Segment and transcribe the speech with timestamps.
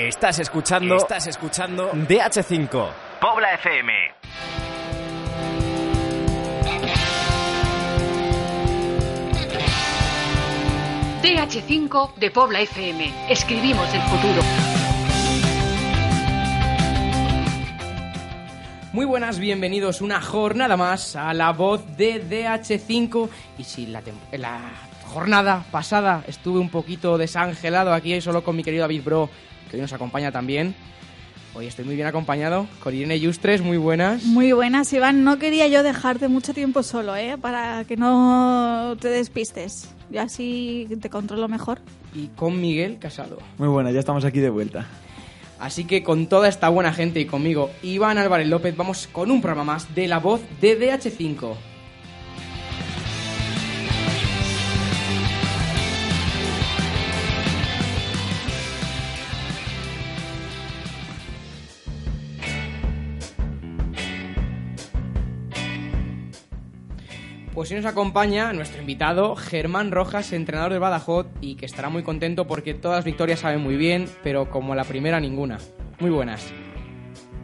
[0.00, 2.88] Estás escuchando, estás escuchando DH5,
[3.20, 3.92] Pobla FM.
[11.22, 13.12] DH5 de Pobla FM.
[13.28, 14.42] Escribimos el futuro.
[18.94, 23.28] Muy buenas, bienvenidos una jornada más a la voz de DH5.
[23.58, 24.62] Y si la, la
[25.12, 29.28] jornada pasada estuve un poquito desangelado aquí solo con mi querido David Bro,
[29.70, 30.74] que hoy nos acompaña también.
[31.54, 34.22] Hoy estoy muy bien acompañado con Irene Yustres, muy buenas.
[34.24, 35.24] Muy buenas, Iván.
[35.24, 37.36] No quería yo dejarte mucho tiempo solo, ¿eh?
[37.40, 39.92] Para que no te despistes.
[40.12, 41.80] Y así te controlo mejor.
[42.14, 43.38] Y con Miguel Casado.
[43.58, 44.86] Muy buena, ya estamos aquí de vuelta.
[45.58, 49.42] Así que con toda esta buena gente y conmigo, Iván Álvarez López, vamos con un
[49.42, 51.69] programa más de La Voz de DH5.
[67.60, 72.02] Pues hoy nos acompaña nuestro invitado Germán Rojas, entrenador de Badajoz, y que estará muy
[72.02, 75.58] contento porque todas las victorias saben muy bien, pero como la primera ninguna.
[75.98, 76.54] Muy buenas.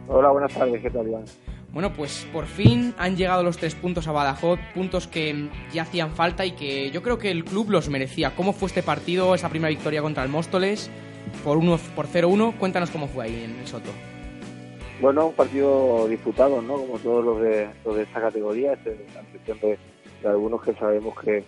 [0.07, 1.25] Hola, buenas tardes, ¿qué tal, Iván?
[1.71, 6.09] Bueno, pues por fin han llegado los tres puntos a Badajoz, puntos que ya hacían
[6.15, 8.35] falta y que yo creo que el club los merecía.
[8.35, 10.89] ¿Cómo fue este partido, esa primera victoria contra el Móstoles
[11.43, 12.57] por, uno, por 0-1?
[12.57, 13.91] Cuéntanos cómo fue ahí en el Soto.
[14.99, 16.73] Bueno, un partido disputado, ¿no?
[16.73, 18.79] Como todos los de, los de esta categoría, es
[19.13, 19.77] la cuestión de
[20.21, 21.43] de algunos que sabemos que,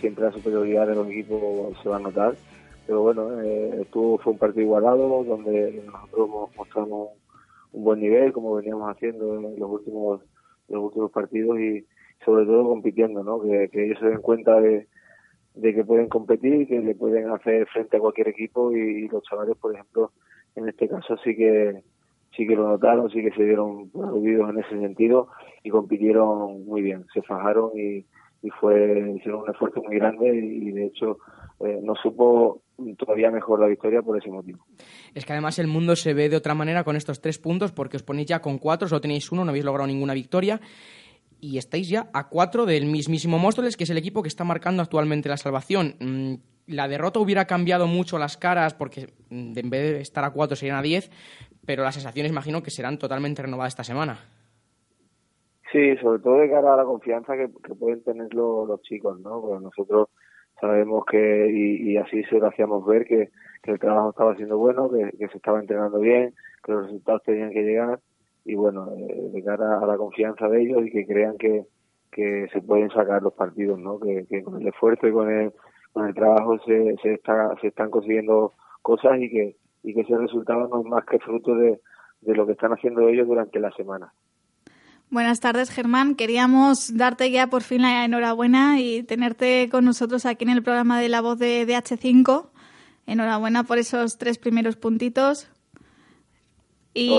[0.00, 2.34] siempre la superioridad de los equipos se va a notar.
[2.86, 7.10] Pero bueno, eh, estuvo, fue un partido igualado donde nosotros mostramos
[7.72, 10.20] un buen nivel, como veníamos haciendo en los últimos,
[10.68, 11.86] los últimos partidos y
[12.24, 13.40] sobre todo compitiendo, ¿no?
[13.40, 14.86] que, ellos se den cuenta de,
[15.60, 19.74] que pueden competir, que le pueden hacer frente a cualquier equipo y, los chavales, por
[19.74, 20.12] ejemplo,
[20.56, 21.82] en este caso sí que
[22.36, 25.28] sí que lo notaron, sí que se dieron aludidos en ese sentido
[25.62, 28.06] y compitieron muy bien, se fajaron y,
[28.60, 31.18] fue hicieron un esfuerzo muy grande y, de hecho
[31.60, 32.62] eh, no supo
[32.96, 34.64] todavía mejor la victoria por ese motivo.
[35.12, 37.96] Es que además el mundo se ve de otra manera con estos tres puntos porque
[37.96, 40.60] os ponéis ya con cuatro, solo tenéis uno, no habéis logrado ninguna victoria
[41.40, 44.82] y estáis ya a cuatro del mismísimo Móstoles, que es el equipo que está marcando
[44.82, 45.96] actualmente la salvación.
[46.00, 46.34] Mm,
[46.66, 50.56] la derrota hubiera cambiado mucho las caras porque mm, en vez de estar a cuatro
[50.56, 51.10] serían a diez,
[51.68, 54.18] pero las sensaciones imagino que serán totalmente renovadas esta semana.
[55.70, 59.42] Sí, sobre todo de cara a la confianza que, pueden tener los, chicos, ¿no?
[59.42, 60.08] Porque nosotros
[60.58, 63.28] sabemos que, y, así se lo hacíamos ver, que,
[63.64, 66.32] el trabajo estaba siendo bueno, que, se estaba entrenando bien,
[66.64, 68.00] que los resultados tenían que llegar,
[68.46, 71.66] y bueno, eh, de cara a la confianza de ellos y que crean que,
[72.10, 74.00] que se pueden sacar los partidos, ¿no?
[74.00, 75.52] Que, con el esfuerzo y con el,
[75.92, 79.56] con el trabajo se, se, está, se están consiguiendo cosas y que,
[79.88, 81.80] y que ese resultado no es más que fruto de,
[82.20, 84.12] de lo que están haciendo ellos durante la semana.
[85.08, 86.14] Buenas tardes, Germán.
[86.14, 91.00] Queríamos darte ya por fin la enhorabuena y tenerte con nosotros aquí en el programa
[91.00, 92.50] de La Voz de DH5.
[93.06, 95.50] Enhorabuena por esos tres primeros puntitos.
[96.92, 97.16] Y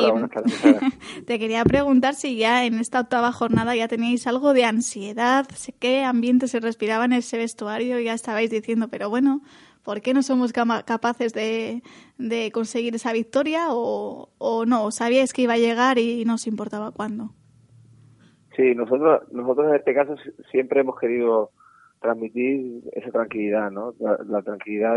[1.25, 5.74] te quería preguntar si ya en esta octava jornada ya teníais algo de ansiedad, sé
[5.74, 9.41] qué ambiente se respiraba en ese vestuario, ya estabais diciendo, pero bueno,
[9.90, 11.82] ¿por qué no somos capaces de,
[12.20, 14.92] de conseguir esa victoria o, o no?
[14.92, 17.32] ¿Sabíais que iba a llegar y no os importaba cuándo?
[18.56, 20.16] Sí, nosotros, nosotros en este caso
[20.52, 21.50] siempre hemos querido
[22.02, 23.96] transmitir esa tranquilidad, ¿no?
[24.00, 24.96] La, tranquilidad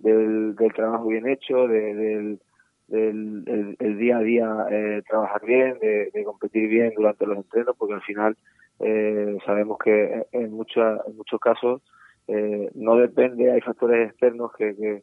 [0.00, 2.40] del, trabajo bien hecho, del,
[2.88, 7.94] del el, día a día eh, trabajar bien, de, competir bien durante los entrenos, porque
[7.94, 8.36] al final
[8.80, 11.80] eh, sabemos que en, mucha, en muchos casos
[12.28, 15.02] eh, no depende, hay factores externos que, que,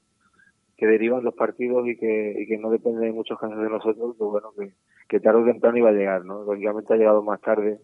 [0.86, 4.32] derivan los partidos y que, y que no dependen en muchos casos de nosotros, pues
[4.32, 4.74] bueno, que,
[5.08, 6.44] que tarde o temprano iba a llegar, ¿no?
[6.44, 7.80] Lógicamente ha llegado más tarde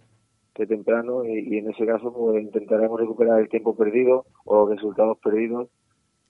[0.53, 5.17] que temprano y, en ese caso pues intentaremos recuperar el tiempo perdido o los resultados
[5.19, 5.69] perdidos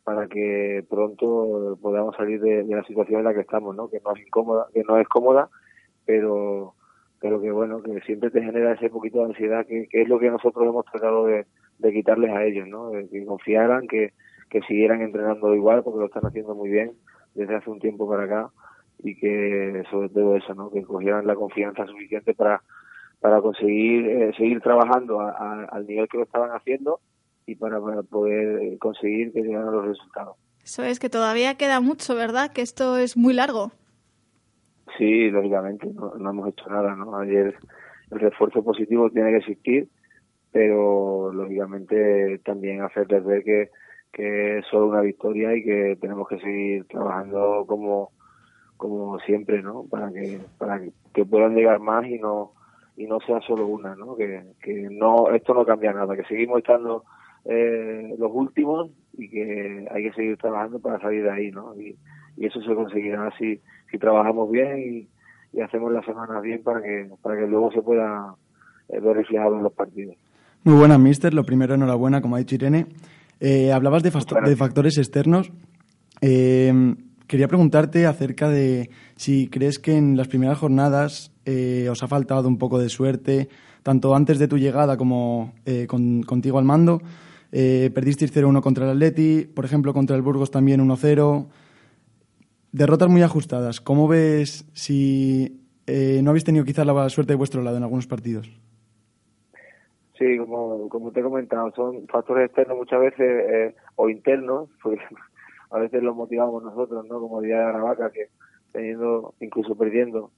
[0.04, 3.90] para que pronto podamos salir de, la situación en la que estamos, ¿no?
[3.90, 5.50] Que no es incómoda, que no es cómoda,
[6.06, 6.76] pero
[7.20, 10.30] pero que bueno, que siempre te genera ese poquito de ansiedad que, es lo que
[10.30, 11.46] nosotros hemos tratado de,
[11.80, 12.92] de quitarles a ellos, ¿no?
[12.92, 14.14] que confiaran, que,
[14.50, 16.92] que siguieran entrenando igual porque lo están haciendo muy bien
[17.34, 18.50] desde hace un tiempo para acá
[19.04, 20.70] y que sobre todo eso, ¿no?
[20.70, 22.62] Que cogieran la confianza suficiente para,
[23.22, 27.00] para conseguir eh, seguir trabajando al nivel que lo estaban haciendo
[27.46, 30.36] y para, poder conseguir que llegaran los resultados.
[30.64, 32.52] Eso es que todavía queda mucho, ¿verdad?
[32.52, 33.72] Que esto es muy largo.
[34.98, 37.18] Sí, lógicamente, no, no hemos hecho nada, ¿no?
[37.18, 37.56] Ayer
[38.12, 39.88] el refuerzo positivo tiene que existir,
[40.52, 43.70] pero lógicamente también hacerles ver que,
[44.12, 48.12] que es solo una victoria y que tenemos que seguir trabajando como
[48.78, 49.86] como siempre, ¿no?
[49.90, 50.82] Para que para
[51.14, 52.54] que puedan llegar más y no
[52.96, 54.16] y no sea solo una, ¿no?
[54.16, 57.04] Que, que no esto no cambia nada, que seguimos estando
[57.46, 61.76] eh, los últimos y que hay que seguir trabajando para salir de ahí, ¿no?
[61.80, 61.98] Y,
[62.38, 63.60] eso se conseguirá si,
[63.92, 65.08] si trabajamos bien
[65.54, 68.36] y, hacemos las semanas bien para que, para que luego se pueda
[68.88, 70.16] eh, ver reflejado en los partidos.
[70.64, 71.34] Muy buenas, mister.
[71.34, 72.88] Lo primero, enhorabuena, como ha dicho Irene.
[73.40, 75.52] Eh, hablabas de, de, factores externos.
[76.22, 76.96] Eh,
[77.28, 81.32] quería preguntarte acerca de si crees que en las primeras jornadas
[81.90, 83.50] os ha faltado un poco de suerte,
[83.82, 85.56] tanto antes de tu llegada como
[86.28, 87.02] contigo al mando,
[87.52, 91.48] eh, perdisteis 0-1 contra el Atleti, por ejemplo, contra el Burgos también 1-0.
[92.72, 93.82] Derrotas muy ajustadas.
[93.82, 98.06] ¿Cómo ves si eh, no habéis tenido quizás la suerte de vuestro lado en algunos
[98.06, 98.50] partidos?
[100.20, 105.00] Sí, como, como te he comentado, son factores externos muchas veces eh, o internos, porque
[105.72, 107.20] a veces los motivamos nosotros, ¿no?
[107.22, 108.28] Como Día de Aravaca, que
[108.74, 110.32] teniendo, incluso perdiendo,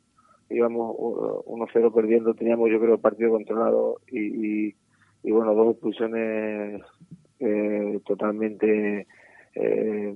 [0.49, 4.75] íbamos 1-0 perdiendo, teníamos yo creo partido controlado y, y,
[5.23, 6.81] y bueno, dos expulsiones
[7.39, 9.07] eh, totalmente
[9.55, 10.15] eh,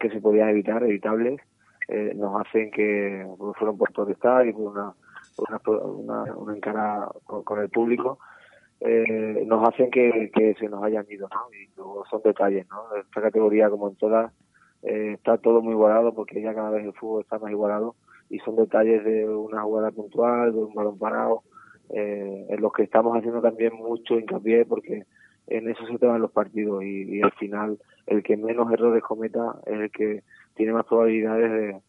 [0.00, 1.40] que se podían evitar, evitables,
[1.88, 3.24] eh, nos hacen que
[3.56, 4.94] fueron por protestar y por una,
[5.38, 8.18] una, una, encara con, el público,
[8.80, 11.52] eh, nos hacen que, que, se nos hayan ido, ¿no?
[11.54, 12.94] Y luego son detalles, ¿no?
[12.96, 14.32] Esta categoría, como en todas,
[14.82, 17.96] eh, está todo muy igualado porque ya cada vez el fútbol está más igualado
[18.28, 21.42] y son detalles de una jugada puntual, de un balón parado,
[21.90, 25.04] eh, en los que estamos haciendo también mucho hincapié porque
[25.46, 29.56] en eso se te van los partidos y, al final el que menos errores cometa
[29.66, 30.22] es el que
[30.54, 31.82] tiene más probabilidades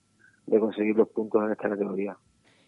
[0.45, 2.17] de, conseguir los puntos en esta categoría.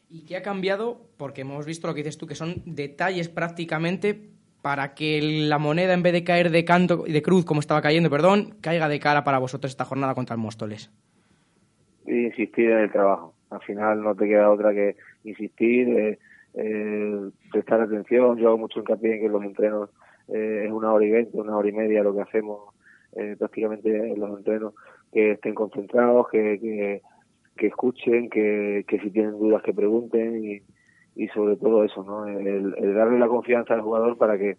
[0.09, 1.01] ¿Y qué ha cambiado?
[1.17, 4.19] Porque hemos visto lo que dices tú, que son detalles prácticamente
[4.61, 8.09] para que la moneda, en vez de caer de canto de cruz, como estaba cayendo,
[8.09, 10.91] perdón, caiga de cara para vosotros esta jornada contra el Móstoles.
[12.07, 13.35] Insistir en el trabajo.
[13.51, 16.19] Al final no te queda otra que insistir, eh,
[16.55, 18.37] eh, prestar atención.
[18.37, 19.89] Yo hago mucho hincapié en que los entrenos
[20.27, 22.73] eh, es una hora y veinte, una hora y media lo que hacemos
[23.15, 24.73] eh, prácticamente en los entrenos,
[25.11, 27.01] que estén concentrados, que, que,
[27.59, 30.61] que escuchen, que, que si tienen dudas que pregunten y,
[31.15, 32.25] y sobre todo eso, ¿no?
[32.25, 34.57] El, darle la confianza al jugador para que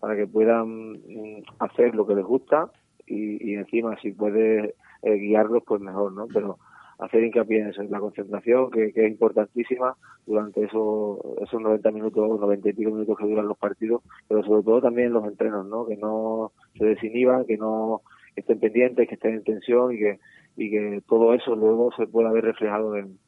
[0.00, 2.70] para que puedan mm, hacer lo que les gusta
[3.06, 6.26] y, y encima si puede eh, guiarlos pues mejor, ¿no?
[6.32, 6.58] Pero
[6.98, 9.96] hacer hincapié en eso, en la concentración, que, es importantísima
[10.26, 14.62] durante esos, esos 90 minutos, 90 y pico minutos que duran los partidos, pero sobre
[14.62, 15.86] todo también los entrenos, ¿no?
[15.86, 18.02] Que no se desinhiban, que no
[18.36, 20.20] estén pendientes, que estén en tensión y que,
[20.56, 23.18] y que todo eso luego se pueda ver reflejado en,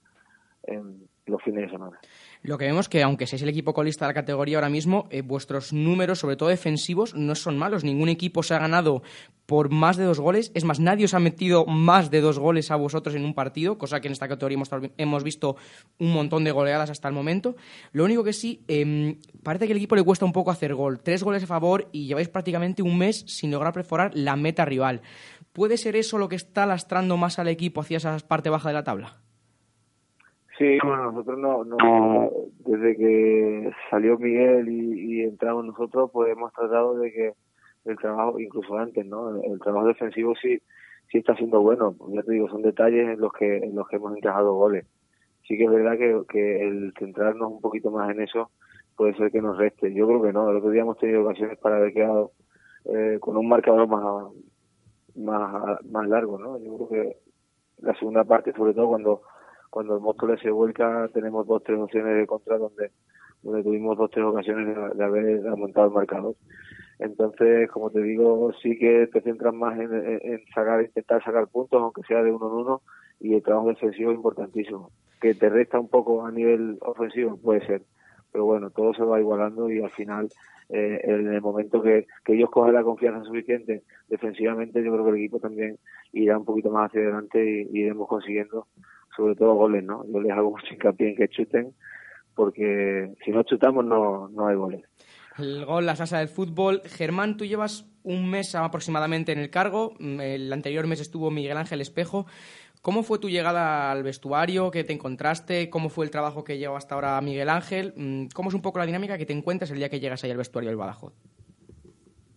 [0.65, 1.99] en los fines de semana.
[2.43, 5.23] Lo que vemos que, aunque seáis el equipo colista de la categoría ahora mismo, eh,
[5.23, 7.85] vuestros números, sobre todo defensivos, no son malos.
[7.85, 9.03] Ningún equipo se ha ganado
[9.47, 10.53] por más de dos goles.
[10.55, 13.79] Es más, nadie os ha metido más de dos goles a vosotros en un partido,
[13.79, 14.59] cosa que en esta categoría
[14.99, 15.57] hemos, visto
[15.99, 17.57] un montón de goleadas hasta el momento.
[17.93, 21.01] Lo único que sí, em, parece que al equipo le cuesta un poco hacer gol.
[21.01, 25.03] Tres goles a favor y lleváis prácticamente un mes sin lograr perforar la meta rival.
[25.53, 28.75] ¿Puede ser eso lo que está lastrando más al equipo hacia esa parte baja de
[28.75, 29.28] la tabla?
[30.59, 32.31] Sí, bueno, nosotros no, no
[32.67, 37.33] desde que salió Miguel y, entramos nosotros, pues hemos tratado de que
[37.85, 39.41] el trabajo, incluso antes, ¿no?
[39.41, 40.59] El, trabajo defensivo sí,
[41.13, 41.95] sí está siendo bueno.
[42.09, 44.85] Ya te digo, son detalles en los que, en los que hemos encajado goles.
[45.47, 48.51] Sí que es verdad que, que el centrarnos un poquito más en eso
[48.97, 49.95] puede ser que nos reste.
[49.95, 50.51] Yo creo que no.
[50.51, 52.33] El otro día hemos tenido ocasiones para haber quedado
[52.87, 54.33] eh, con un marcador más,
[55.15, 56.59] más, más largo, ¿no?
[56.59, 57.17] Yo creo que
[57.79, 59.23] la segunda parte, sobre todo cuando
[59.71, 62.91] cuando el Móstoles se vuelca tenemos dos tres opciones de contra donde
[63.43, 66.35] donde tuvimos dos tres ocasiones de, haber aumentado el marcador.
[66.99, 71.81] Entonces como te digo sí que te centras más en, en, sacar intentar sacar puntos
[71.81, 72.83] aunque sea de uno en uno
[73.21, 74.91] y el trabajo defensivo es importantísimo.
[75.21, 77.83] Que te resta un poco a nivel ofensivo puede ser.
[78.33, 80.29] Pero bueno todo se va igualando y al final
[80.71, 85.11] eh, en el momento que, que ellos cogen la confianza suficiente defensivamente yo creo que
[85.11, 85.79] el equipo también
[86.13, 88.67] irá un poquito más hacia adelante y, y iremos consiguiendo
[89.19, 90.05] sobre todo goles, ¿no?
[90.07, 91.75] Yo les hago mucho hincapié en que chuten,
[92.37, 94.83] porque si no chutamos no, no hay goles.
[95.37, 96.83] El gol, la salsa del fútbol.
[96.85, 99.93] Germán, tú llevas un mes aproximadamente en el cargo.
[99.99, 102.27] El anterior mes estuvo Miguel Ángel Espejo.
[102.81, 104.71] ¿Cómo fue tu llegada al vestuario?
[104.71, 105.69] ¿Qué te encontraste?
[105.69, 107.93] ¿Cómo fue el trabajo que lleva hasta ahora Miguel Ángel?
[107.97, 110.31] Mm, ¿Cómo es un poco la dinámica que te encuentras el día que llegas ahí
[110.31, 111.13] al vestuario del Badajoz?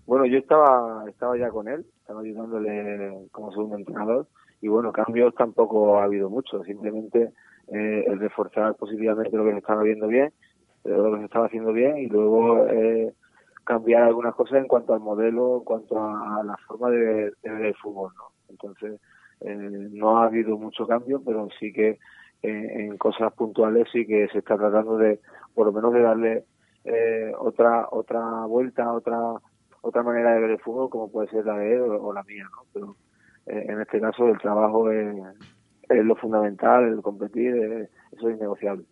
[0.08, 4.28] Bueno, yo estaba, estaba ya con él, estaba ayudándole como segundo entrenador
[4.62, 7.32] y bueno, cambios tampoco ha habido mucho, simplemente
[7.68, 10.32] eh, el reforzar positivamente lo que se estaba viendo bien,
[10.84, 13.14] lo que se estaba haciendo bien y luego eh,
[13.64, 17.76] cambiar algunas cosas en cuanto al modelo, en cuanto a, la forma de, ver el
[17.76, 18.32] fútbol, ¿no?
[18.50, 19.00] Entonces,
[19.44, 21.98] no ha habido mucho cambio, pero sí que
[22.44, 25.20] en cosas puntuales sí que se está tratando de,
[25.56, 26.46] por lo menos de darle
[27.40, 29.40] otra otra vuelta, otra
[29.82, 32.48] otra manera de ver el fútbol, como puede ser la de él o, la mía,
[32.52, 32.66] ¿no?
[32.74, 32.96] Pero
[33.52, 35.16] en este caso el trabajo es,
[35.90, 37.56] es lo fundamental, el competir,
[38.12, 38.86] eso es innegociable.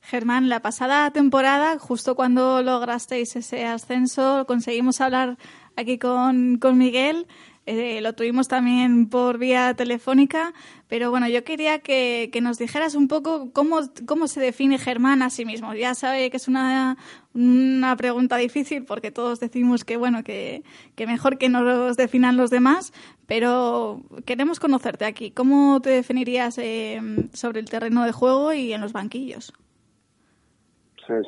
[0.00, 5.36] Germán, la pasada temporada, justo cuando lograsteis ese ascenso, conseguimos hablar
[5.76, 7.26] aquí con, con Miguel
[7.66, 10.52] eh, lo tuvimos también por vía telefónica,
[10.86, 15.30] pero bueno, yo quería que, nos dijeras un poco cómo, cómo se define Germán a
[15.30, 15.74] sí mismo.
[15.74, 16.96] Ya sabe que es una,
[17.34, 20.62] una pregunta difícil porque todos decimos que bueno, que,
[20.94, 22.92] que mejor que nos definan los demás,
[23.26, 25.32] pero queremos conocerte aquí.
[25.32, 27.00] ¿Cómo te definirías eh,
[27.32, 29.52] sobre el terreno de juego y en los banquillos?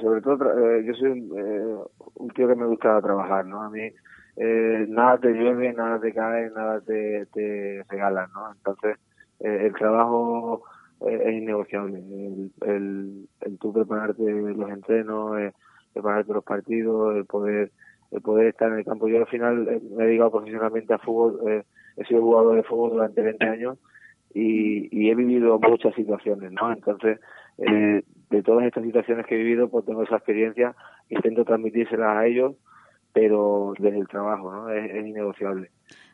[0.00, 3.62] sobre todo, eh, yo soy un tío que me gusta trabajar, ¿no?
[3.62, 3.92] A mí
[4.40, 8.52] eh, nada te llueve, nada te cae, nada te, te regala, ¿no?
[8.52, 8.97] Entonces,
[9.40, 10.62] eh, el trabajo
[11.00, 11.99] eh, es innegociable.
[11.99, 15.52] El, el, el, tú prepararte los entrenos, eh,
[15.92, 17.73] prepararte los partidos, el poder
[18.11, 19.09] el poder estar en el campo.
[19.09, 21.64] Yo al final me he dedicado profesionalmente a fútbol,
[21.97, 23.78] he sido jugador de fútbol durante 20 años
[24.33, 26.73] y, y he vivido muchas situaciones, ¿no?
[26.73, 27.21] Entonces,
[27.59, 30.75] de todas estas situaciones que he vivido, pues tengo esa experiencia,
[31.11, 32.54] intento transmitírselas a ellos
[33.21, 34.71] pero desde el trabajo, ¿no?
[34.71, 35.71] Es, innegociable.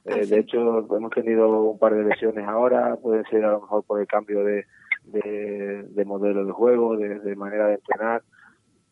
[0.07, 3.85] Eh, de hecho, hemos tenido un par de lesiones ahora, puede ser a lo mejor
[3.85, 4.65] por el cambio de,
[5.05, 8.23] de, modelo de juego, de, manera de entrenar,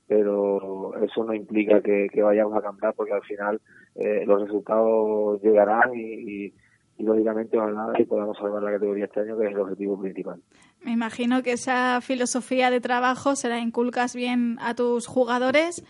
[0.07, 3.63] pero eso no implica que, vayamos a cambiar porque al final
[3.95, 6.55] eh, los resultados llegarán y, y,
[6.99, 10.43] y lógicamente ojalá y podamos salvar la categoría este año, que es el objetivo principal.
[10.83, 15.83] Me imagino que esa filosofía de trabajo se la inculcas bien a tus jugadores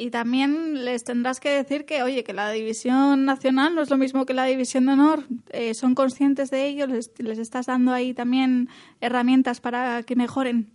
[0.00, 3.98] y también les tendrás que decir que, oye, que la división nacional no es lo
[3.98, 5.18] mismo que la división de honor.
[5.50, 6.86] Eh, ¿Son conscientes de ello?
[6.86, 8.68] Les, estás dando ahí también
[9.00, 10.68] herramientas para que mejoren?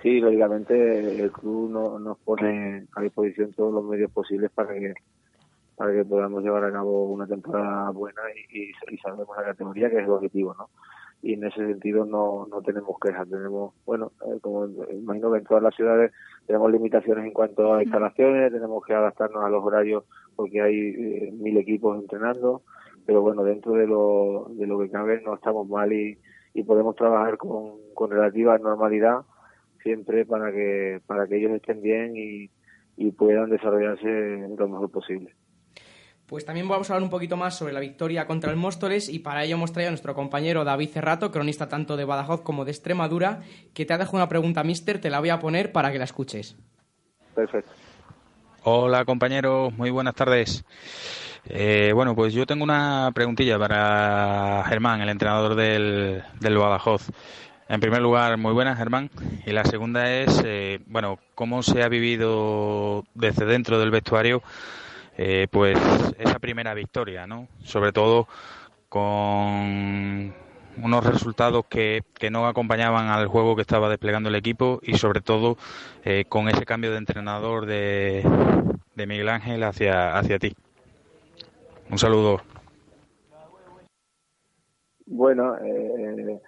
[0.00, 4.94] Sí, lógicamente el club no, nos pone a disposición todos los medios posibles para que
[5.76, 8.20] para que podamos llevar a cabo una temporada buena
[8.50, 10.68] y, y, salvemos la categoría, que es el objetivo, ¿no?
[11.22, 13.28] Y en ese sentido no, no tenemos quejas.
[13.30, 16.12] Tenemos, bueno, eh, como imagino que en todas las ciudades
[16.46, 21.32] tenemos limitaciones en cuanto a instalaciones, tenemos que adaptarnos a los horarios porque hay eh,
[21.32, 22.62] mil equipos entrenando,
[23.06, 26.18] pero bueno, dentro de lo, de lo que cabe no estamos mal y,
[26.54, 29.20] y podemos trabajar con, con relativa normalidad
[29.82, 32.50] siempre para que, para que ellos estén bien y,
[32.96, 35.34] y puedan desarrollarse lo mejor posible.
[36.32, 39.18] Pues también vamos a hablar un poquito más sobre la victoria contra el Móstoles y
[39.18, 42.70] para ello hemos traído a nuestro compañero David Cerrato, cronista tanto de Badajoz como de
[42.70, 43.40] Extremadura,
[43.74, 46.04] que te ha dejado una pregunta, mister, te la voy a poner para que la
[46.04, 46.56] escuches.
[47.34, 47.70] Perfecto.
[48.62, 50.64] Hola compañeros, muy buenas tardes.
[51.50, 57.10] Eh, bueno, pues yo tengo una preguntilla para Germán, el entrenador del, del Badajoz.
[57.68, 59.10] En primer lugar, muy buenas, Germán.
[59.44, 64.42] Y la segunda es, eh, bueno, ¿cómo se ha vivido desde dentro del vestuario
[65.16, 65.78] eh, pues
[66.18, 67.48] esa primera victoria, ¿no?
[67.62, 68.26] Sobre todo
[68.88, 70.32] con
[70.82, 75.20] unos resultados que, que, no acompañaban al juego que estaba desplegando el equipo y sobre
[75.20, 75.56] todo
[76.04, 78.24] eh, con ese cambio de entrenador de,
[78.94, 80.54] de Miguel Ángel hacia, hacia ti.
[81.90, 82.40] Un saludo.
[85.06, 86.40] Bueno, eh,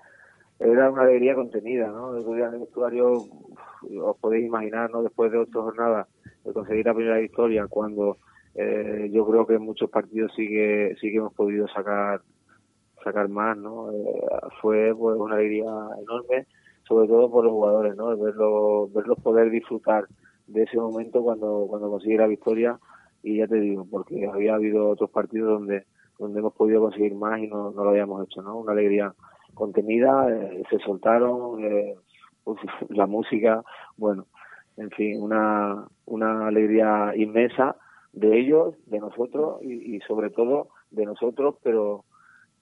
[0.59, 2.16] era una alegría contenida, ¿no?
[2.16, 5.02] El vestuario, os podéis imaginar, ¿no?
[5.02, 6.06] Después de ocho jornadas,
[6.44, 8.16] de conseguir la primera victoria, cuando
[8.54, 12.20] eh, yo creo que en muchos partidos sí que sí que hemos podido sacar
[13.02, 14.20] sacar más no eh,
[14.61, 15.70] fue pues una alegría
[16.00, 16.46] enorme
[16.87, 20.06] sobre todo por los jugadores no verlos verlos poder disfrutar
[20.46, 22.78] de ese momento cuando cuando consigue la victoria.
[23.23, 25.84] Y ya te digo porque había habido otros partidos donde
[26.18, 29.14] donde hemos podido conseguir más y no, no lo habíamos hecho no una alegría
[29.54, 31.58] contenida eh, se soltaron
[32.90, 33.64] la música
[33.96, 34.26] bueno
[34.76, 37.76] en fin una una alegría inmensa
[38.14, 42.04] de ellos, de nosotros y, sobre todo de nosotros, pero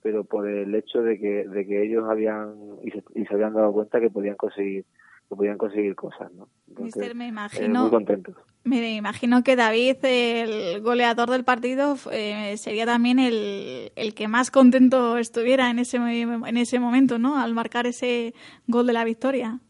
[0.03, 4.01] pero por el hecho de que, de que ellos habían y se, habían dado cuenta
[4.01, 4.85] que podían conseguir
[5.29, 6.49] que podían conseguir cosas, ¿no?
[6.77, 8.37] Mister, me imagino, muy contentos.
[8.65, 14.51] Me imagino que David, el goleador del partido, eh, sería también el, el que más
[14.51, 17.39] contento estuviera en ese en ese momento, ¿no?
[17.39, 18.35] Al marcar ese
[18.67, 19.61] gol de la victoria.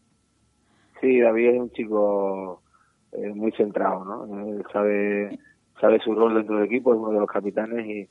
[0.99, 2.61] Sí, David es un chico
[3.11, 4.47] eh, muy centrado, ¿no?
[4.47, 5.39] Él sabe
[5.83, 8.09] sabe su rol dentro del equipo, es uno de los capitanes y,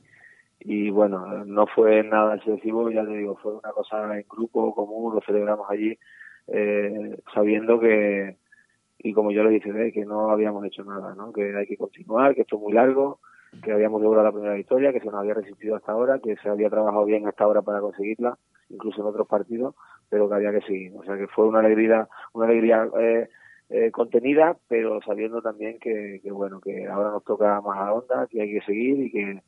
[0.60, 5.14] y bueno, no fue nada excesivo, ya te digo, fue una cosa en grupo común,
[5.14, 5.98] lo celebramos allí,
[6.48, 8.36] eh, sabiendo que,
[8.98, 11.32] y como yo le dije, que no habíamos hecho nada, ¿no?
[11.32, 13.20] que hay que continuar, que esto es muy largo
[13.62, 16.48] que habíamos logrado la primera victoria, que se nos había resistido hasta ahora, que se
[16.48, 18.38] había trabajado bien hasta ahora para conseguirla,
[18.68, 19.74] incluso en otros partidos,
[20.08, 20.92] pero que había que seguir.
[20.96, 23.28] O sea que fue una alegría, una alegría eh,
[23.68, 28.42] eh, contenida, pero sabiendo también que, bueno, que ahora nos toca más a onda, que
[28.42, 29.42] hay que seguir y que,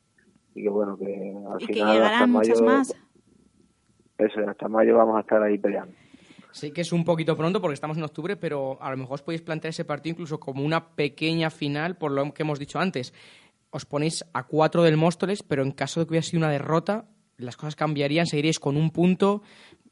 [0.55, 2.95] y que bueno, que al final hasta mayo, más.
[4.17, 5.93] Eso, hasta mayo vamos a estar ahí peleando.
[6.51, 9.21] Sí que es un poquito pronto porque estamos en octubre, pero a lo mejor os
[9.21, 13.13] podéis plantear ese partido incluso como una pequeña final, por lo que hemos dicho antes.
[13.71, 17.09] Os ponéis a cuatro del Móstoles, pero en caso de que hubiera sido una derrota,
[17.37, 19.41] las cosas cambiarían, seguiríais con un punto,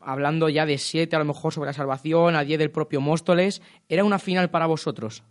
[0.05, 3.62] hablando ya de siete a lo mejor sobre la salvación, a diez del propio Móstoles.
[3.89, 5.24] ¿Era una final para vosotros?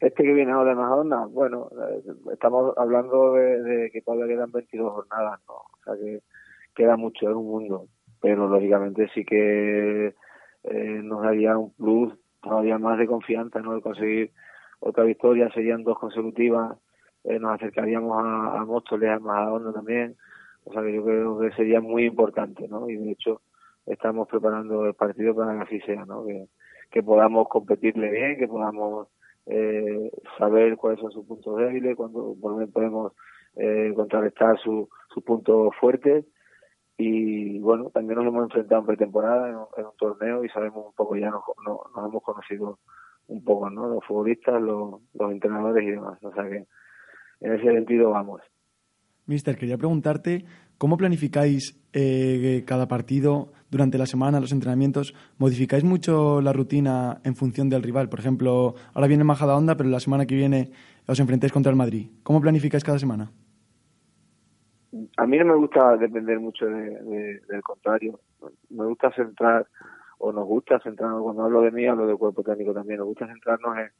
[0.00, 4.92] Este que viene ahora de Majadona, bueno, eh, estamos hablando de, que todavía quedan 22
[4.92, 5.54] jornadas, ¿no?
[5.54, 6.20] O sea que
[6.74, 7.86] queda mucho, en un mundo.
[8.20, 10.14] Pero lógicamente sí que
[10.64, 13.74] eh, nos daría un plus todavía más de confianza, ¿no?
[13.74, 14.32] De conseguir
[14.80, 16.76] otra victoria, serían dos consecutivas,
[17.24, 20.16] eh, nos acercaríamos a, a Móstoles, a Majadona también
[20.64, 22.88] o sea que yo creo que sería muy importante, ¿no?
[22.88, 23.42] Y de hecho
[23.86, 26.24] estamos preparando el partido para que así sea, ¿no?
[26.24, 26.46] Que,
[26.90, 29.08] que podamos competirle bien, que podamos
[29.46, 33.12] eh, saber cuáles son sus puntos débiles, cuando podemos
[33.56, 36.24] eh, contrarrestar sus su puntos fuertes
[36.96, 41.16] y bueno, también nos hemos enfrentado en pretemporada en, un torneo y sabemos un poco
[41.16, 42.78] ya, nos, nos, hemos conocido
[43.26, 43.88] un poco, ¿no?
[43.88, 46.66] Los futbolistas, los, los entrenadores y demás, o sea que
[47.40, 48.40] en ese sentido vamos.
[49.26, 50.44] Mister, quería preguntarte
[50.76, 55.14] cómo planificáis eh, cada partido durante la semana, los entrenamientos.
[55.38, 58.08] ¿Modificáis mucho la rutina en función del rival?
[58.08, 60.70] Por ejemplo, ahora viene Majada Onda, pero la semana que viene
[61.06, 62.08] os enfrentáis contra el Madrid.
[62.22, 63.30] ¿Cómo planificáis cada semana?
[65.16, 68.20] A mí no me gusta depender mucho del contrario.
[68.70, 69.66] Me gusta centrar,
[70.18, 73.26] o nos gusta centrarnos, cuando hablo de mí, hablo del cuerpo técnico también, nos gusta
[73.26, 73.90] centrarnos en,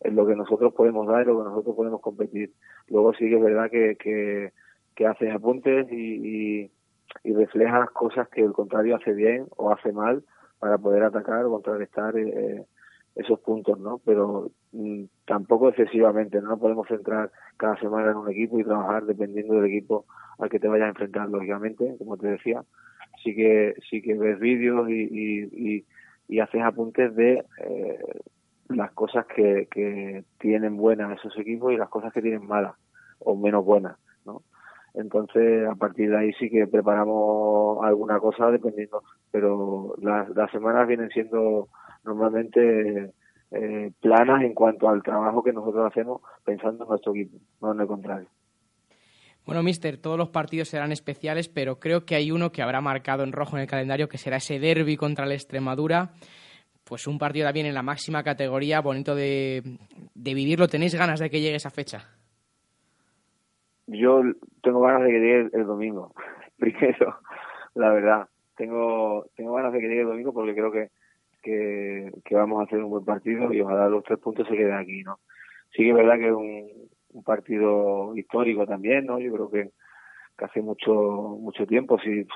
[0.00, 2.52] en lo que nosotros podemos dar y lo que nosotros podemos competir.
[2.88, 4.52] Luego sí que es verdad que, que
[4.94, 6.70] que hace apuntes y,
[7.24, 10.22] y, reflejas cosas que el contrario hace bien o hace mal
[10.58, 12.64] para poder atacar o contrarrestar eh,
[13.14, 14.00] esos puntos, ¿no?
[14.04, 16.58] Pero mm, tampoco excesivamente, ¿no?
[16.58, 20.06] podemos centrar cada semana en un equipo y trabajar dependiendo del equipo
[20.38, 22.62] al que te vayas a enfrentar, lógicamente, como te decía.
[23.22, 25.84] Sí que, sí que ves vídeos y, y,
[26.28, 27.98] y, haces apuntes de eh,
[28.68, 32.74] las cosas que, que tienen buenas esos equipos y las cosas que tienen malas
[33.20, 33.96] o menos buenas.
[34.94, 40.86] Entonces, a partir de ahí sí que preparamos alguna cosa dependiendo, pero las, las semanas
[40.86, 41.68] vienen siendo
[42.04, 43.12] normalmente
[43.50, 47.80] eh, planas en cuanto al trabajo que nosotros hacemos pensando en nuestro equipo, no en
[47.80, 48.28] el contrario.
[49.44, 53.24] Bueno, mister, todos los partidos serán especiales, pero creo que hay uno que habrá marcado
[53.24, 56.12] en rojo en el calendario, que será ese derby contra la Extremadura.
[56.84, 59.78] Pues un partido también en la máxima categoría, bonito de,
[60.14, 60.68] de vivirlo.
[60.68, 62.08] ¿Tenéis ganas de que llegue esa fecha?
[63.86, 64.22] Yo
[64.62, 66.12] tengo ganas de que llegue el, domingo,
[66.58, 67.18] primero,
[67.74, 68.28] la verdad.
[68.56, 70.90] Tengo, tengo ganas de que llegue el domingo porque creo que,
[71.42, 75.02] que, vamos a hacer un buen partido y ojalá los tres puntos se queden aquí,
[75.02, 75.18] ¿no?
[75.70, 79.20] Sí que es verdad que es un, partido histórico también, ¿no?
[79.20, 79.70] Yo creo que,
[80.36, 82.26] que hace mucho, mucho tiempo, si,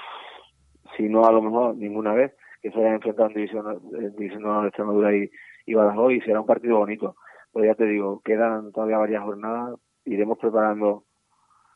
[0.97, 2.33] si no a lo mejor ninguna vez,
[2.63, 5.31] que se hayan enfrentado en División, en división de Extremadura y,
[5.67, 7.17] y Badajoz y será un partido bonito.
[7.53, 11.05] Pero ya te digo, quedan todavía varias jornadas, iremos preparando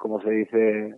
[0.03, 0.97] como se dice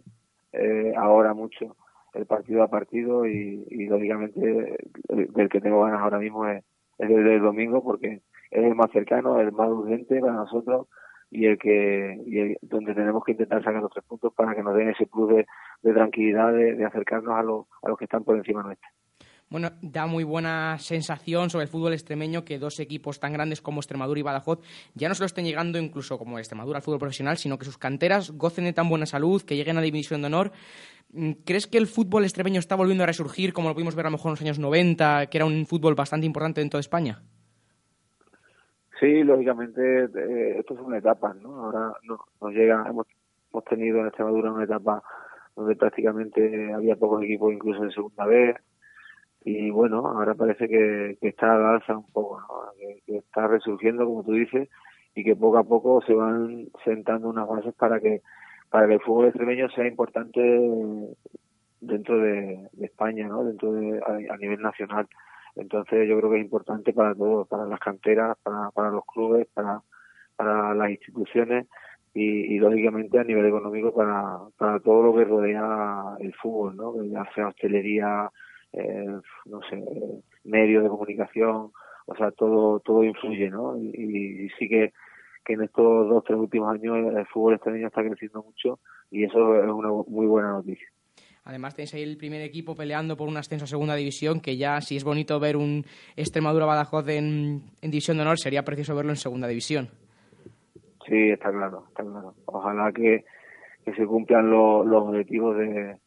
[0.54, 1.76] eh, ahora mucho,
[2.14, 4.78] el partido a partido y, lógicamente
[5.10, 6.64] del que tengo ganas ahora mismo es,
[6.96, 10.86] el del domingo porque es el más cercano, el más urgente para nosotros
[11.30, 14.74] y el que y donde tenemos que intentar sacar los tres puntos para que nos
[14.74, 15.46] den ese plus de,
[15.82, 18.88] tranquilidad de, acercarnos a, a los que están por encima nuestra.
[19.54, 23.78] Bueno, da muy buena sensación sobre el fútbol extremeño que dos equipos tan grandes como
[23.78, 24.58] Extremadura y Badajoz
[24.96, 27.78] ya no se lo estén llegando incluso como Extremadura al fútbol profesional, sino que sus
[27.78, 30.50] canteras gocen de tan buena salud, que lleguen a División de Honor.
[31.12, 34.10] Mm, ¿Crees que el fútbol extremeño está volviendo a resurgir como lo pudimos ver a
[34.10, 37.22] lo mejor en los años 90, que era un fútbol bastante importante dentro de España?
[38.98, 41.66] Sí, lógicamente eh, esto es una etapa, ¿no?
[41.66, 43.06] Ahora nos llega, hemos,
[43.52, 45.00] hemos tenido en Extremadura una etapa
[45.54, 48.56] donde prácticamente había pocos equipos incluso en segunda vez,
[49.44, 52.40] y bueno, ahora parece que, está a la alza un poco,
[53.06, 54.70] que, está resurgiendo, como tú dices,
[55.14, 58.22] y que poco a poco se van sentando unas bases para que
[58.70, 60.40] para que el fútbol extremeño sea importante
[61.80, 63.44] dentro de, España, ¿no?
[63.44, 65.06] dentro de a, nivel nacional.
[65.54, 69.46] Entonces yo creo que es importante para todos, para las canteras, para, para los clubes,
[69.54, 69.80] para,
[70.34, 71.68] para las instituciones
[72.14, 77.04] y, y, lógicamente a nivel económico para, para todo lo que rodea el fútbol, ¿no?
[77.04, 78.28] ya sea hostelería,
[78.76, 79.06] eh,
[79.46, 79.82] no sé,
[80.44, 81.70] medios de comunicación,
[82.06, 83.78] o sea, todo todo influye, ¿no?
[83.78, 84.92] Y, sí que,
[85.44, 89.62] que en estos dos tres últimos años el fútbol extremeño está creciendo mucho y eso
[89.62, 90.88] es una muy buena noticia.
[91.44, 94.80] Además tenéis ahí el primer equipo peleando por un ascenso a segunda división, que ya
[94.80, 95.84] si es bonito ver un
[96.16, 99.88] Extremadura Badajoz en, división de honor, sería precioso verlo en segunda división.
[101.06, 102.34] Sí, está claro, está claro.
[102.46, 103.24] Ojalá que,
[103.84, 105.98] se cumplan los, objetivos de,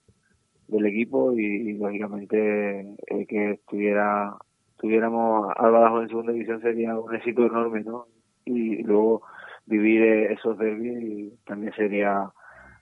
[0.68, 4.36] del equipo y, lógicamente eh, que estuviera
[4.80, 8.06] tuviéramos al Badajoz en segunda división sería un éxito enorme, ¿no?
[8.46, 9.24] Y luego
[9.66, 12.30] vivir esos derbis también sería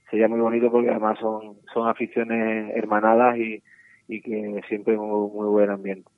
[0.10, 3.64] sería muy bonito porque además son, son aficiones hermanadas y,
[4.08, 6.10] y que siempre muy, muy buen ambiente.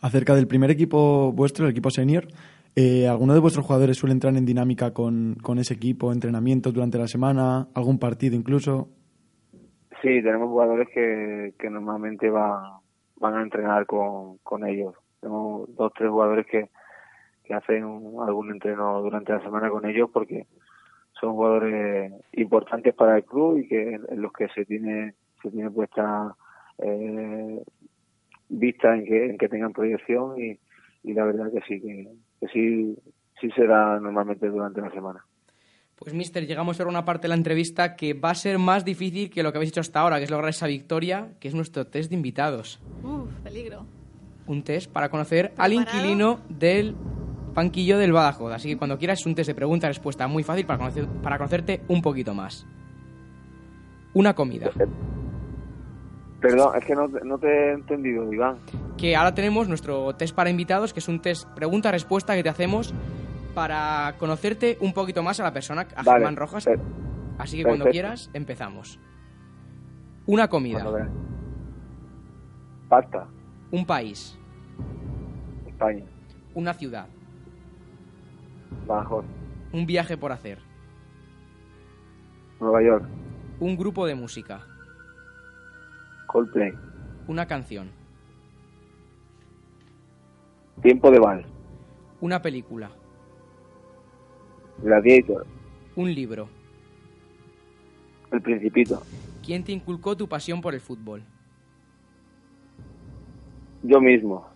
[0.00, 2.28] Acerca del primer equipo vuestro, el equipo senior,
[2.74, 6.98] eh, ¿alguno de vuestros jugadores suele entrar en dinámica con, con ese equipo, entrenamiento durante
[6.98, 8.88] la semana, algún partido incluso?
[10.02, 12.80] Sí, tenemos jugadores que, que normalmente van,
[13.16, 14.94] van a entrenar con, con ellos.
[15.20, 16.68] Tenemos dos, tres jugadores que,
[17.44, 17.84] que hacen
[18.20, 20.46] algún entreno durante la semana con ellos porque
[21.20, 25.70] son jugadores importantes para el club y que en los que se tiene se tiene
[25.70, 26.34] puesta
[26.78, 27.62] eh,
[28.48, 30.58] vista en que, en que tengan proyección y,
[31.04, 32.08] la verdad que sí que,
[32.52, 32.98] sí
[33.40, 35.24] sí se da normalmente durante la semana.
[35.98, 39.30] Pues, Mister, llegamos a una parte de la entrevista que va a ser más difícil
[39.30, 41.86] que lo que habéis hecho hasta ahora, que es lograr esa victoria, que es nuestro
[41.86, 42.80] test de invitados.
[43.02, 43.86] Uf, peligro.
[44.46, 46.94] Un test para conocer al inquilino del
[47.54, 48.52] banquillo del Badajoz.
[48.52, 51.80] Así que cuando quieras es un test de pregunta-respuesta muy fácil para, conocer, para conocerte
[51.88, 52.66] un poquito más.
[54.12, 54.70] Una comida.
[56.42, 58.58] Perdón, es que no, no, te he entendido, Iván.
[58.98, 62.92] Que ahora tenemos nuestro test para invitados, que es un test pregunta-respuesta que te hacemos
[63.56, 66.68] para conocerte un poquito más a la persona, a Germán Rojas.
[67.38, 69.00] Así que cuando quieras, empezamos.
[70.26, 70.84] Una comida.
[72.86, 73.26] Pasta.
[73.70, 74.38] Un país.
[75.66, 76.04] España.
[76.52, 77.06] Una ciudad.
[78.86, 79.24] Badajoz.
[79.72, 80.58] Un viaje por hacer.
[82.60, 83.06] Nueva York.
[83.58, 84.60] Un grupo de música.
[86.26, 86.74] Coldplay.
[87.26, 87.90] Una canción.
[90.82, 91.46] Tiempo de Val.
[92.20, 92.90] Una película.
[94.82, 95.46] Gladiator.
[95.94, 96.48] Un libro.
[98.30, 99.02] El Principito.
[99.44, 101.22] ¿Quién te inculcó tu pasión por el fútbol?
[103.82, 104.48] Yo mismo.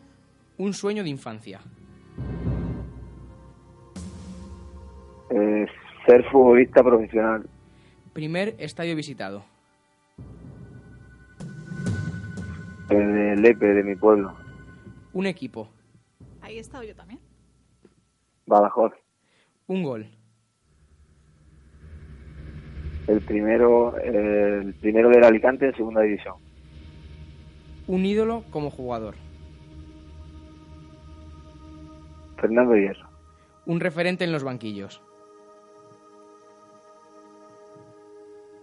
[0.58, 1.60] Un sueño de infancia.
[5.30, 5.66] Eh,
[6.06, 7.48] ser futbolista profesional.
[8.12, 9.44] Primer estadio visitado.
[12.88, 14.34] El Lepe, de mi pueblo.
[15.12, 15.68] Un equipo.
[16.40, 17.20] Ahí he estado yo también.
[18.46, 18.92] Badajoz.
[19.70, 20.04] Un gol.
[23.06, 26.34] El primero, el primero del Alicante en segunda división.
[27.86, 29.14] Un ídolo como jugador.
[32.40, 33.08] Fernando Hierro.
[33.64, 35.00] Un referente en los banquillos.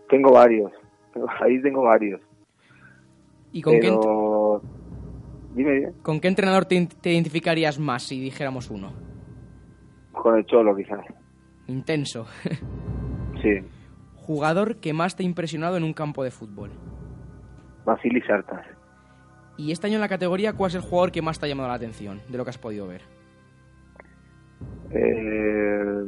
[0.10, 0.74] Tengo varios.
[1.42, 2.20] Ahí tengo varios.
[3.54, 3.98] ¿Y con qué,
[5.56, 9.07] dime, con qué entrenador te, identificarías más si dijéramos uno?
[10.28, 11.06] Con el Cholo, quizás.
[11.68, 12.26] Intenso.
[13.42, 13.62] sí.
[14.18, 16.70] Jugador que más te ha impresionado en un campo de fútbol.
[17.86, 18.66] Basilis Sartas.
[19.56, 21.70] Y este año en la categoría, ¿cuál es el jugador que más te ha llamado
[21.70, 23.04] la atención de lo que has podido ver?
[24.92, 26.04] Eh,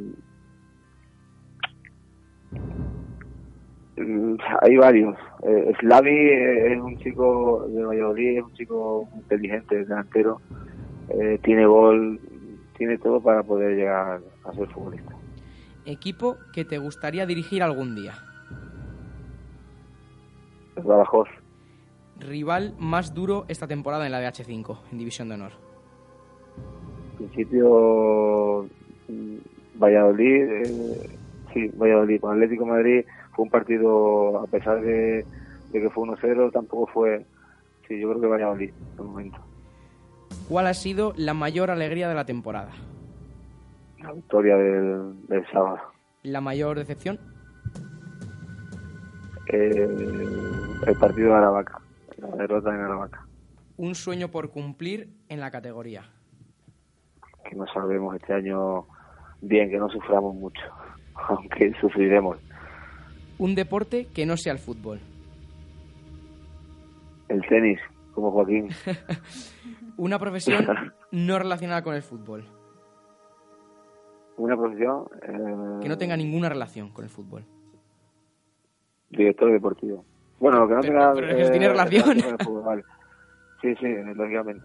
[4.60, 5.16] hay varios.
[5.44, 6.30] Eh, Slavi
[6.74, 10.42] es un chico de Valladolid, es un chico inteligente, delantero.
[11.08, 12.20] Eh, tiene gol,
[12.80, 15.14] tiene todo para poder llegar a ser futbolista.
[15.84, 18.14] ¿Equipo que te gustaría dirigir algún día?
[20.76, 21.28] El Badajoz.
[22.18, 25.52] ¿Rival más duro esta temporada en la DH5, en División de Honor?
[27.10, 28.66] En principio,
[29.08, 29.36] mm,
[29.78, 31.18] Valladolid, eh,
[31.52, 35.26] sí, Valladolid, con Atlético Madrid fue un partido, a pesar de,
[35.70, 37.26] que fue 1-0, tampoco fue,
[37.86, 39.49] sí, yo creo que a en el momento.
[40.48, 42.72] ¿Cuál ha sido la mayor alegría de la temporada?
[44.00, 45.78] La victoria del, del sábado.
[46.22, 47.18] ¿La mayor decepción?
[49.52, 49.88] Eh,
[50.86, 51.80] el partido de Aravaca,
[52.18, 53.26] la derrota en Aravaca.
[53.76, 56.04] Un sueño por cumplir en la categoría.
[57.48, 58.86] Que no salvemos este año
[59.40, 60.62] bien, que no suframos mucho,
[61.14, 62.38] aunque sufriremos
[63.40, 65.00] un deporte que no sea el fútbol.
[67.28, 67.80] El tenis,
[68.14, 68.68] como Joaquín.
[70.00, 70.64] Una profesión
[71.12, 72.46] no relacionada con el fútbol.
[74.38, 75.04] Una profesión...
[75.82, 77.44] Que no tenga ninguna relación con el fútbol.
[79.10, 80.02] Director deportivo.
[80.38, 81.12] Bueno, que no tenga...
[81.12, 82.18] Pero es que tiene relación.
[83.60, 84.64] Sí, sí, lógicamente.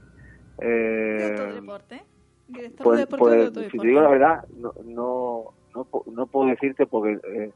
[0.61, 2.03] Eh, ¿De deporte?
[2.47, 6.85] Director pues, deportivo pues, Si te digo la verdad, no, no, no, no puedo decirte
[6.85, 7.51] porque eh,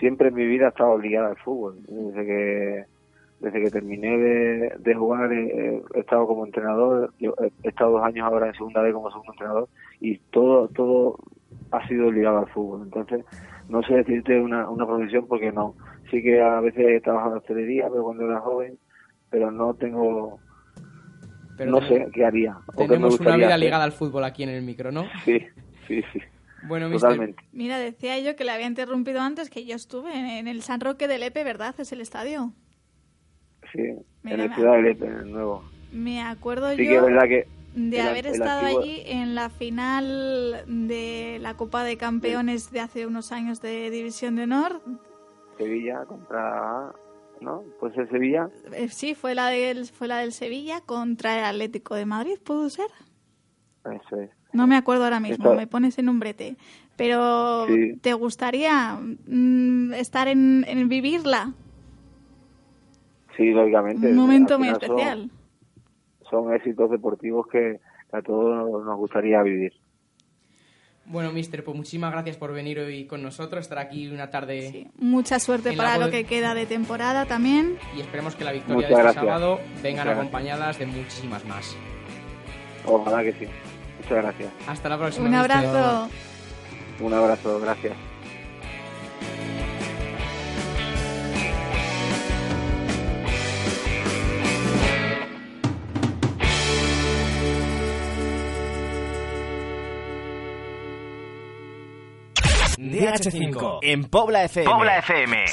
[0.00, 1.76] siempre en mi vida he estado ligada al fútbol.
[1.86, 2.86] Desde que
[3.40, 4.16] desde que terminé
[4.78, 9.10] de, jugar he, estado como entrenador, he, estado dos años ahora en segunda vez como
[9.10, 9.68] segundo entrenador
[10.00, 11.18] y todo todo
[11.70, 12.82] ha sido ligado al fútbol.
[12.84, 13.24] Entonces,
[13.68, 15.74] no sé decirte una, una profesión porque no.
[16.10, 18.78] Sí que a veces he trabajado en hostelería, pero cuando era joven,
[19.30, 20.38] pero no tengo
[21.64, 22.58] no sé qué haría.
[22.76, 25.04] Tenemos una vida ligada al fútbol aquí en el micro, ¿no?
[25.24, 25.40] Sí,
[25.88, 26.20] sí, sí.
[26.68, 27.42] Bueno, Totalmente.
[27.52, 31.06] Mira, decía yo que le había interrumpido antes que yo estuve en el San Roque
[31.06, 31.74] del Lepe, ¿verdad?
[31.78, 32.52] Es el estadio.
[33.76, 35.62] Sí, en el Ciudad del Lepe, en el nuevo.
[35.92, 40.64] Me acuerdo sí yo que es verdad que de haber estado allí en la final
[40.66, 44.80] de la Copa de Campeones de hace unos años de División de Honor.
[45.58, 46.92] Sevilla contra
[47.40, 47.64] ¿no?
[47.80, 48.48] Pues el Sevilla.
[48.72, 52.68] Eh, sí, fue la del fue la del Sevilla contra el Atlético de Madrid, ¿pudo
[52.70, 52.86] ser?
[53.84, 54.30] Eso es.
[54.52, 56.56] No me acuerdo ahora mismo, me pones en un brete.
[56.96, 57.66] Pero
[58.00, 61.52] ¿te gustaría mm, estar en, vivirla?
[63.36, 64.08] Sí, lógicamente.
[64.08, 65.30] Un momento muy especial.
[66.30, 67.78] Son, éxitos deportivos que
[68.12, 69.72] a todos nos gustaría vivir.
[71.08, 74.70] Bueno, mister, pues muchísimas gracias por venir hoy con nosotros, estar aquí una tarde.
[74.72, 77.78] Sí, mucha suerte para lo que queda de temporada también.
[77.96, 81.76] Y esperemos que la victoria de este sábado vengan acompañadas de muchísimas más.
[82.84, 83.46] Ojalá que sí.
[83.98, 84.52] Muchas gracias.
[84.66, 85.28] Hasta la próxima.
[85.28, 86.08] Un abrazo.
[87.00, 87.94] Un abrazo, gracias.
[102.92, 104.70] DH5 en Pobla FM.
[104.70, 105.44] Pobla FM.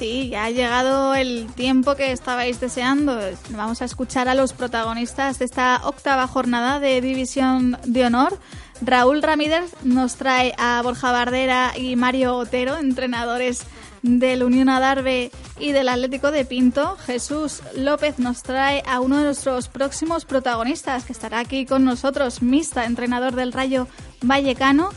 [0.00, 3.18] Sí, ya ha llegado el tiempo que estabais deseando.
[3.50, 8.38] Vamos a escuchar a los protagonistas de esta octava jornada de División de Honor.
[8.80, 13.66] Raúl Ramírez nos trae a Borja Bardera y Mario Otero, entrenadores
[14.02, 19.24] del Unión Adarve y del Atlético de Pinto, Jesús López nos trae a uno de
[19.24, 23.88] nuestros próximos protagonistas que estará aquí con nosotros, Mista, entrenador del Rayo
[24.22, 24.90] Vallecano.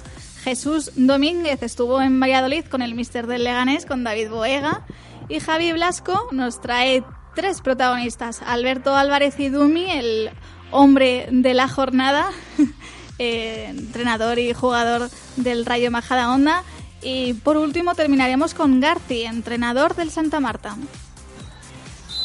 [0.44, 4.86] Jesús Domínguez estuvo en Valladolid con el Mister del Leganés, con David Boega.
[5.30, 10.30] Y Javi Blasco nos trae tres protagonistas, Alberto Álvarez y Dumi, el
[10.72, 12.30] hombre de la jornada,
[13.20, 16.64] eh, entrenador y jugador del Rayo Majada Onda,
[17.04, 20.76] y por último terminaremos con Garci, entrenador del Santa Marta.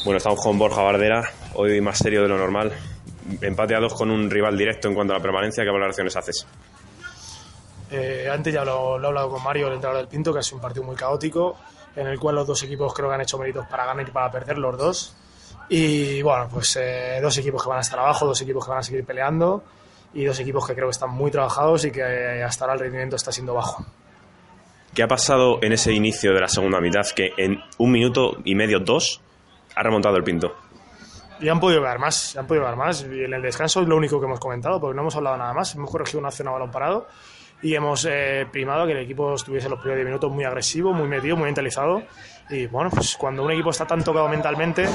[0.05, 2.73] Bueno, estamos con Borja Bardera, hoy más serio de lo normal.
[3.41, 5.65] Empate a dos con un rival directo en cuanto a la permanencia.
[5.65, 6.47] ¿Qué valoraciones haces?
[7.91, 10.57] Eh, antes ya lo, he hablado con Mario, el entrenador del Pinto, que ha sido
[10.57, 11.57] un partido muy caótico,
[11.97, 14.31] en el cual los dos equipos creo que han hecho méritos para ganar y para
[14.31, 15.17] perder, los dos.
[15.69, 18.81] Y bueno, pues eh, dos equipos que van a estar abajo, dos equipos que van
[18.81, 19.63] a seguir peleando
[20.15, 23.17] y dos equipos que creo que están muy trabajados y que hasta ahora el rendimiento
[23.17, 23.85] está siendo bajo.
[24.99, 28.57] ¿Qué ha pasado en ese inicio de la segunda mitad que en un minuto y
[28.57, 29.21] medio, dos,
[29.77, 30.57] ha remontado el Pinto?
[31.39, 33.07] Y han podido ver más, han podido ver más.
[33.09, 35.55] Y en el descanso es lo único que hemos comentado, porque no hemos hablado nada
[35.55, 35.73] más.
[35.77, 37.07] Hemos corregido una acción a balón parado
[37.63, 41.09] y hemos eh, primado que el equipo estuviese los primeros 10 minutos muy agresivo, muy
[41.09, 42.03] metido, muy mentalizado.
[42.51, 44.87] Y bueno, pues cuando un equipo está tan tocado mentalmente,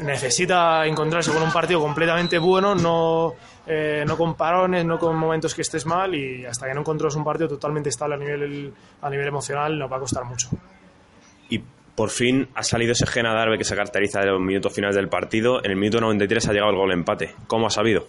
[0.00, 3.34] necesita encontrarse con un partido completamente bueno, no,
[3.66, 7.14] eh, no con parones, no con momentos que estés mal y hasta que no encontres
[7.16, 8.72] un partido totalmente estable a nivel,
[9.02, 10.48] a nivel emocional nos va a costar mucho.
[11.50, 11.62] Y
[11.94, 15.08] por fin ha salido ese gen Darbe que se caracteriza de los minutos finales del
[15.08, 15.62] partido.
[15.62, 17.34] En el minuto 93 ha llegado el gol empate.
[17.46, 18.06] ¿Cómo ha sabido?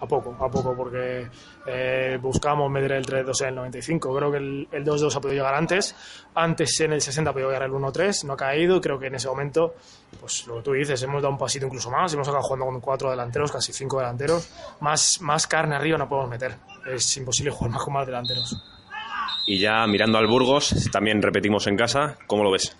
[0.00, 1.28] A poco, a poco, porque
[1.66, 4.16] eh, buscamos meter el 3-2 en el 95.
[4.16, 5.94] Creo que el, 2-2 ha podido llegar antes.
[6.34, 8.80] Antes en el 60 ha podido llegar el 1-3, no ha caído.
[8.80, 9.74] Creo que en ese momento,
[10.20, 12.12] pues lo que tú dices, hemos dado un pasito incluso más.
[12.12, 14.50] Hemos acabado jugando con cuatro delanteros, casi cinco delanteros.
[14.80, 16.56] Más, más carne arriba no podemos meter.
[16.92, 18.56] Es imposible jugar más con más delanteros.
[19.46, 22.76] Y ya mirando al Burgos, también repetimos en casa, ¿cómo lo ves?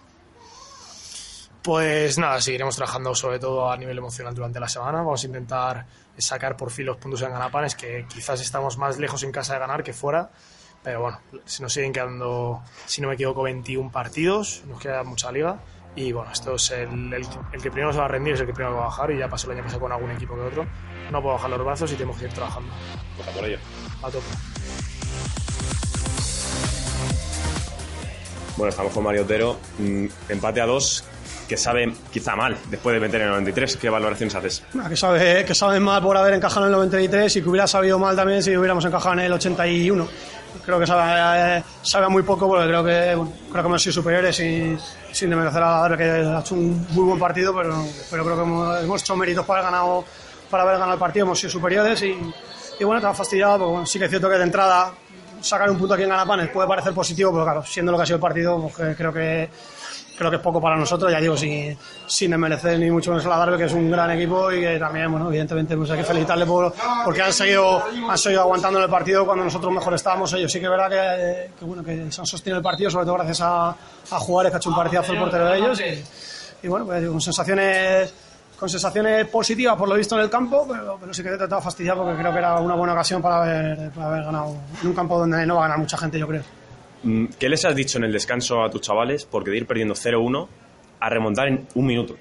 [1.64, 4.98] Pues nada, seguiremos trabajando sobre todo a nivel emocional durante la semana.
[4.98, 5.86] Vamos a intentar
[6.18, 9.60] sacar por fin los puntos en Ganapanes, que quizás estamos más lejos en casa de
[9.60, 10.30] ganar que fuera.
[10.82, 15.32] Pero bueno, se nos siguen quedando, si no me equivoco, 21 partidos, nos queda mucha
[15.32, 15.58] liga.
[15.96, 18.52] Y bueno, esto es el, el, que primero se va a rendir, es el que
[18.52, 19.10] primero va a bajar.
[19.12, 20.66] Y ya pasó el año pasado con algún equipo que otro.
[21.10, 22.74] No puedo bajar los brazos y tenemos que ir trabajando.
[23.16, 23.58] Pues a por ello.
[24.02, 24.26] A tope.
[28.58, 29.58] Bueno, estamos con Mario Otero.
[29.78, 31.04] Mm, empate a dos
[31.48, 33.76] que sabe quizá mal después de meter en el 93.
[33.76, 34.62] ¿Qué valoraciones haces?
[34.88, 37.98] que, sabe, que sabe mal por haber encajado en el 93 y que hubiera sabido
[37.98, 40.08] mal también si hubiéramos encajado en el 81.
[40.64, 43.18] Creo que sabe, sabe muy poco porque creo que,
[43.50, 44.76] creo que hemos sido superiores y
[45.12, 49.02] sin desmerecer a que ha hecho un muy buen partido, pero, pero creo que hemos,
[49.02, 50.04] hecho méritos para ganado
[50.50, 52.16] para haber ganado el partido, hemos sido superiores y,
[52.78, 54.92] y bueno, estaba fastidiado, porque bueno, sí que es cierto que de entrada
[55.44, 58.06] sacar un punto aquí en Ganapanes puede parecer positivo, pero claro, siendo lo que ha
[58.06, 59.50] sido el partido, pues, creo que
[60.16, 63.30] creo que es poco para nosotros, ya digo, sin, sin desmerecer ni mucho menos a
[63.30, 66.04] la Darbe, que es un gran equipo y que también, bueno, evidentemente pues hay que
[66.04, 66.72] felicitarle por,
[67.04, 70.50] porque han seguido, han seguido aguantando el partido cuando nosotros mejor estábamos ellos.
[70.50, 73.14] Sí que es verdad que, que, bueno, que se han sostenido el partido, sobre todo
[73.14, 75.82] gracias a, a que ha hecho un partidazo el portero de ellos
[76.62, 78.14] y, bueno, pues, con sensaciones
[78.58, 81.60] con sensaciones positivas por lo visto en el campo, pero, pero sí que he tratado
[81.60, 84.94] de fastidiar porque creo que era una buena ocasión para para haber ganado en un
[84.94, 86.42] campo donde no va a ganar mucha gente, yo creo.
[87.04, 89.26] Mm, ¿Qué les has dicho en el descanso a tus chavales?
[89.26, 90.48] Porque de ir perdiendo 0-1
[91.00, 92.16] a remontar en un minuto.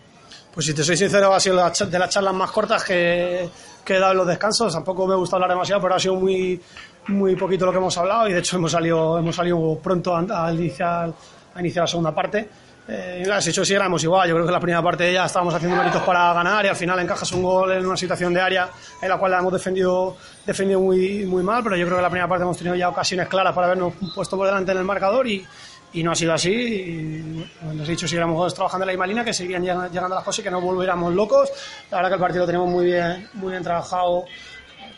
[0.54, 3.50] Pues si te soy sincero, ha sido de las charlas más cortas que,
[3.88, 4.74] he dado en los descansos.
[4.74, 6.62] Tampoco me gusta hablar demasiado, pero ha sido muy,
[7.08, 10.54] muy poquito lo que hemos hablado y de hecho hemos salido, hemos salido pronto a
[10.54, 11.14] iniciar,
[11.56, 12.50] a iniciar la segunda parte.
[12.88, 15.78] Eh, has hecho si éramos igual, yo creo que la primera parte ya estábamos haciendo
[15.78, 18.70] méritos para ganar y al final encajas un gol en una situación de área
[19.02, 22.10] en la cual la hemos defendido, defendido muy, muy mal, pero yo creo que la
[22.10, 25.26] primera parte hemos tenido ya ocasiones claras para habernos puesto por delante en el marcador
[25.28, 25.46] y,
[25.94, 26.52] y no ha sido así.
[26.52, 30.44] Y, bueno, he dicho trabajando en la misma línea, que seguían llegando las cosas y
[30.44, 31.50] que no volviéramos locos.
[31.90, 34.26] La verdad que el partido lo tenemos muy bien, muy bien trabajado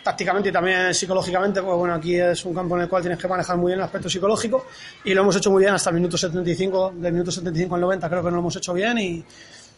[0.06, 3.28] tácticamente y también psicológicamente, pues bueno, aquí es un campo en el cual tienes que
[3.28, 4.68] manejar muy bien el aspecto psicológico
[5.04, 8.08] y lo hemos hecho muy bien hasta el minuto 75, del minuto 75 al 90
[8.08, 9.26] creo que no lo hemos hecho bien y,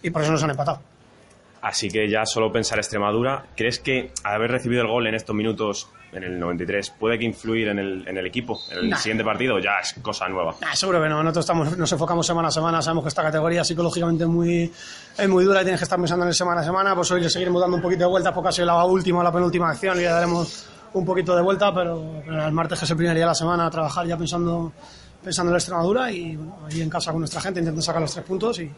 [0.03, 0.96] y por eso nos han empatado.
[1.61, 5.89] Así que ya solo pensar Extremadura, ¿crees que haber recibido el gol en estos minutos,
[6.13, 8.59] en el 93, puede que influir en el, en el equipo?
[8.71, 8.97] En el Nah.
[8.97, 10.55] siguiente partido ya es cosa nueva.
[10.61, 13.63] Nah, seguro que no, nosotros estamos, nos enfocamos semana a semana, sabemos que esta categoría
[13.63, 14.71] psicológicamente es muy,
[15.17, 17.21] es muy dura y tienes que estar pensando en el semana a semana, pues hoy
[17.21, 19.69] le seguiremos dando un poquito de vueltas porque ha sido la última o la penúltima
[19.69, 22.97] acción y le daremos un poquito de vuelta, pero, pero el martes que es el
[22.97, 24.71] primer día de la semana a trabajar ya pensando
[25.27, 28.13] pensando en la Extremadura y bueno, ahí en casa con nuestra gente intentando sacar los
[28.13, 28.71] tres puntos y, y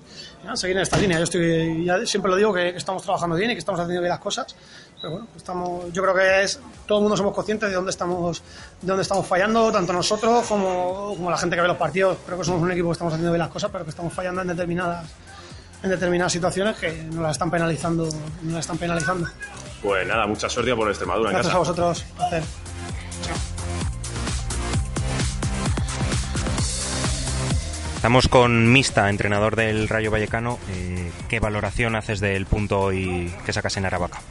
[0.43, 1.19] nada, seguir en esta línea.
[1.19, 4.01] Yo estoy, ya siempre lo digo que, que estamos trabajando bien y que estamos haciendo
[4.01, 4.55] bien las cosas,
[4.99, 8.41] pero bueno, estamos, yo creo que es, todo el mundo somos conscientes de dónde estamos,
[8.81, 12.17] de dónde estamos fallando, tanto nosotros como, como la gente que ve los partidos.
[12.25, 14.41] Creo que somos un equipo que estamos haciendo bien las cosas, pero que estamos fallando
[14.41, 15.05] en determinadas,
[15.83, 19.27] en determinadas situaciones que nos las están penalizando, nos las están penalizando.
[19.83, 21.55] Pues nada, mucha suerte por Extremadura en Gracias casa.
[21.55, 22.05] a vosotros.
[22.17, 22.43] Placer.
[27.99, 30.57] Estamos con Mista, entrenador del Rayo Vallecano.
[30.71, 34.21] Eh, ¿Qué valoración haces del punto hoy que sacas en Aravaca?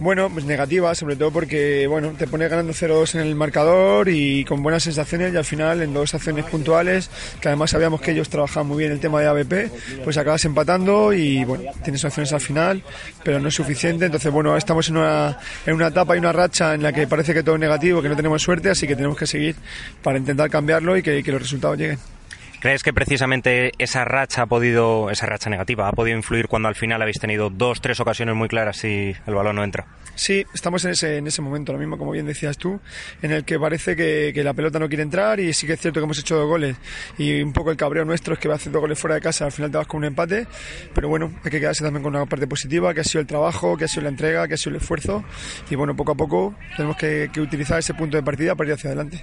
[0.00, 4.44] Bueno, pues negativa, sobre todo porque bueno, te pone ganando 0-2 en el marcador y
[4.44, 7.08] con buenas sensaciones y al final en dos acciones puntuales,
[7.40, 11.12] que además sabíamos que ellos trabajaban muy bien el tema de ABP, pues acabas empatando
[11.12, 12.82] y bueno, tienes opciones al final,
[13.22, 14.06] pero no es suficiente.
[14.06, 17.32] Entonces, bueno, estamos en una, en una etapa y una racha en la que parece
[17.32, 19.54] que todo es negativo, que no tenemos suerte, así que tenemos que seguir
[20.02, 22.15] para intentar cambiarlo y que los resultados lleguen.
[22.60, 26.74] ¿Crees que precisamente esa racha ha podido, esa racha negativa, ha podido influir cuando al
[26.74, 29.86] final habéis tenido dos, tres ocasiones muy claras y el balón no entra?
[30.14, 32.80] Sí, estamos en ese, en ese momento, lo mismo como bien decías tú,
[33.20, 36.00] en el que parece que, la pelota no quiere entrar y sí que es cierto
[36.00, 36.76] que hemos hecho dos goles
[37.18, 39.52] y un poco el cabreo nuestro es que va dos goles fuera de casa, al
[39.52, 40.46] final te vas con un empate,
[40.94, 43.76] pero bueno, hay que quedarse también con una parte positiva, que ha sido el trabajo,
[43.76, 45.24] que ha sido la entrega, que ha sido el esfuerzo
[45.68, 48.88] y bueno, poco a poco tenemos que utilizar ese punto de partida para ir hacia
[48.88, 49.22] adelante.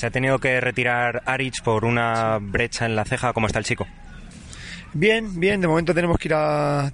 [0.00, 3.34] Se ha tenido que retirar Arich por una brecha en la ceja.
[3.34, 3.86] ¿Cómo está el chico?
[4.94, 6.34] Bien, bien, de momento tenemos que ir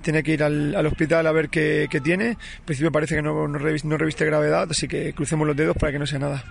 [0.03, 2.31] tiene que ir al, al hospital a ver qué, tiene.
[2.31, 5.77] En principio parece que no, no, revis- no reviste gravedad, así que crucemos los dedos
[5.77, 6.43] para que no sea nada.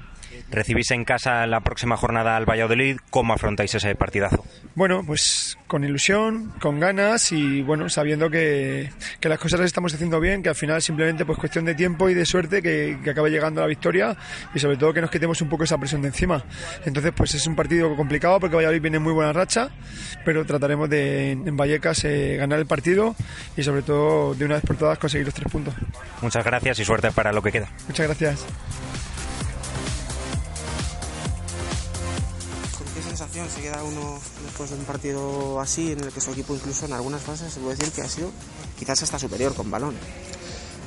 [0.52, 2.98] Recibís en casa la próxima jornada al Valladolid.
[3.10, 4.46] ¿Cómo afrontáis ese partidazo?
[4.76, 9.94] Bueno, pues con ilusión, con ganas y bueno, sabiendo que, que las cosas las estamos
[9.94, 13.10] haciendo bien, que al final simplemente pues cuestión de tiempo y de suerte que, que
[13.10, 14.16] acabe llegando la victoria
[14.54, 16.44] y sobre todo que nos quitemos un poco esa presión de encima.
[16.86, 19.70] Entonces pues es un partido complicado porque Valladolid viene en muy buena racha,
[20.24, 23.16] pero trataremos de en en Vallecas eh, ganar el partido
[23.56, 25.74] y sobre todo de una vez por todas conseguir los tres puntos.
[26.22, 27.70] Muchas gracias y suerte para lo que queda.
[27.88, 28.46] Muchas gracias.
[33.54, 36.94] Se queda uno después de un partido así en el que su equipo incluso en
[36.94, 38.32] algunas fases se puede decir que ha sido
[38.80, 39.96] quizás hasta superior con balón?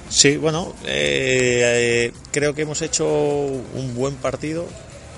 [0.08, 4.66] Sí, bueno, eh, eh, creo que hemos hecho un buen partido,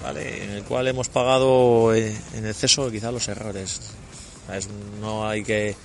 [0.03, 0.43] ¿vale?
[0.43, 3.81] en el cual hemos pagado eh, en exceso quizás los errores.
[5.01, 5.77] No hay que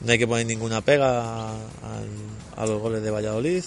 [0.00, 1.54] no hay que poner ninguna pega a,
[2.56, 3.64] a los goles de Valladolid.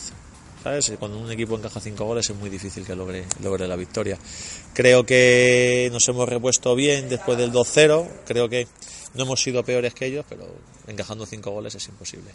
[0.64, 0.91] ¿Sabes?
[0.99, 4.18] Cuando un equipo encaja cinco goles es muy difícil que logre, logre la victoria.
[4.74, 8.07] Creo que nos hemos repuesto bien después del 2-0.
[8.26, 8.68] Creo que
[9.14, 10.45] no hemos sido peores que ellos, pero
[10.88, 12.32] encajando cinco goles es imposible.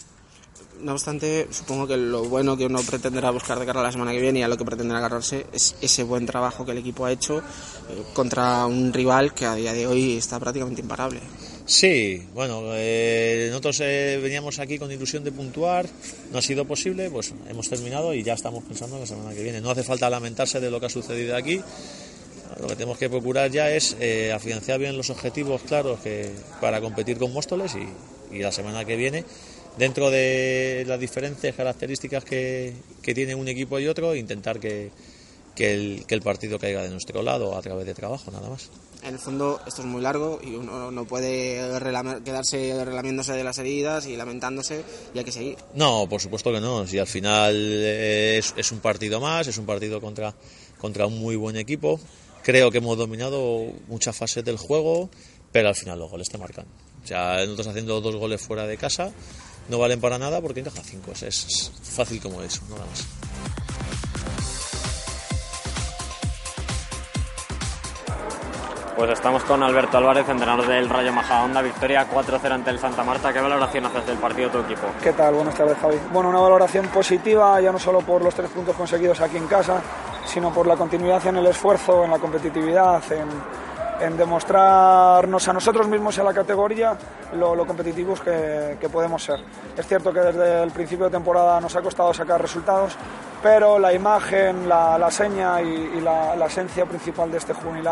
[0.80, 4.12] No obstante, supongo que lo bueno que uno pretenderá buscar de cara a la semana
[4.12, 7.06] que viene y a lo que pretenderá agarrarse es ese buen trabajo que el equipo
[7.06, 7.42] ha hecho eh,
[8.12, 11.20] contra un rival que a día de hoy está prácticamente imparable.
[11.66, 15.86] Sí, bueno, eh, nosotros eh, veníamos aquí con ilusión de puntuar,
[16.30, 19.42] no ha sido posible, pues hemos terminado y ya estamos pensando en la semana que
[19.42, 19.62] viene.
[19.62, 21.62] No hace falta lamentarse de lo que ha sucedido aquí,
[22.60, 26.28] lo que tenemos que procurar ya es eh, afianzar bien los objetivos claros que,
[26.60, 29.24] para competir con Móstoles y, la semana que viene,
[29.78, 34.90] dentro de las diferentes características que, que tiene un equipo y otro, intentar que,
[35.54, 38.70] que, el, que el partido caiga de nuestro lado a través de trabajo, nada más
[39.04, 41.56] en el fondo esto es muy largo y uno no puede
[42.24, 44.82] quedarse relamiéndose de las heridas y lamentándose
[45.14, 45.58] y hay que seguir.
[45.74, 46.86] No, por supuesto que no.
[46.86, 50.34] Si al final es, es un partido más, es un partido contra,
[50.78, 52.00] contra un muy buen equipo.
[52.42, 55.10] Creo que hemos dominado muchas fases del juego,
[55.52, 56.66] pero al final los goles te marcan.
[57.02, 59.12] O sea, nosotros haciendo dos goles fuera de casa
[59.68, 61.12] no valen para nada porque encaja cinco.
[61.12, 63.63] Es, es fácil como eso, nada más.
[68.96, 73.32] Pues estamos con Alberto Álvarez, entrenador del Rayo Majadahonda, victoria 4-0 ante el Santa Marta.
[73.32, 74.86] ¿Qué valoración haces del partido de tu equipo?
[75.02, 75.34] ¿Qué tal?
[75.34, 75.96] Buenas tardes, Javi.
[76.12, 79.82] Bueno, una valoración positiva, ya no solo por los tres puntos conseguidos aquí en casa,
[80.24, 86.18] sino por la continuidad en el esfuerzo, en la competitividad, en, demostrarnos a nosotros mismos
[86.18, 86.96] en la categoría
[87.36, 89.40] lo, competitivos que, podemos ser.
[89.76, 92.96] Es cierto que desde el principio de temporada nos ha costado sacar resultados,
[93.42, 97.88] pero la imagen, la, seña y, la, la, esencia principal de este juvenil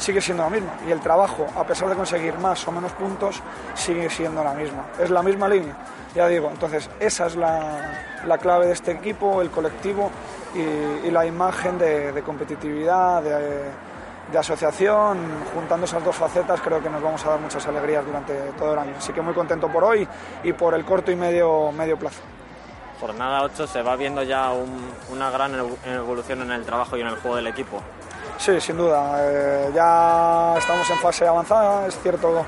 [0.00, 3.40] sigue siendo la misma y el trabajo, a pesar de conseguir más o menos puntos,
[3.74, 4.86] sigue siendo la misma.
[4.98, 5.74] Es la misma línea,
[6.14, 6.48] ya digo.
[6.50, 10.10] Entonces, esa es la, clave de este equipo, el colectivo
[10.54, 15.18] y, la imagen de, competitividad, de, asociación.
[15.54, 18.78] Juntando esas dos facetas, creo que nos vamos a dar muchas alegrías durante todo el
[18.78, 18.94] año.
[18.96, 20.08] Así que muy contento por hoy
[20.42, 22.20] y por el corto y medio, medio plazo.
[23.00, 24.52] Jornada 8 se va viendo ya
[25.10, 25.54] una gran
[25.86, 27.82] evolución en el trabajo y en el juego del equipo.
[28.40, 29.18] Sí, sin duda.
[29.20, 31.86] Eh, ya estamos en fase avanzada.
[31.86, 32.46] Es cierto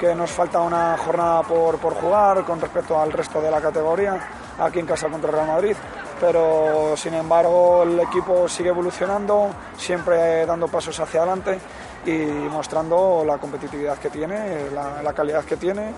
[0.00, 4.18] que nos falta una jornada por, por, jugar con respecto al resto de la categoría,
[4.58, 5.76] aquí en casa contra Real Madrid.
[6.18, 11.58] Pero sin embargo el equipo sigue evolucionando, siempre dando pasos hacia adelante
[12.06, 12.16] y
[12.50, 15.92] mostrando la competitividad que tiene, la calidad que tiene.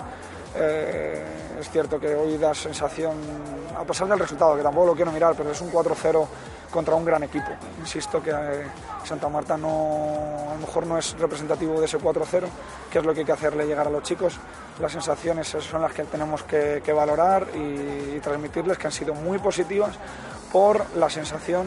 [0.57, 1.25] Eh,
[1.61, 3.17] es cierto que hoy da sensación,
[3.77, 6.27] a pesar del resultado, que tampoco lo quiero mirar, pero es un 4-0
[6.71, 7.51] contra un gran equipo.
[7.81, 8.67] Insisto que eh,
[9.05, 12.45] Santa Marta no, a lo mejor no es representativo de ese 4-0,
[12.91, 14.39] que es lo que hay que hacerle llegar a los chicos.
[14.81, 19.97] Las sensaciones son las que tenemos que, valorar y, transmitirles que han sido muy positivas
[20.53, 21.67] por la sensación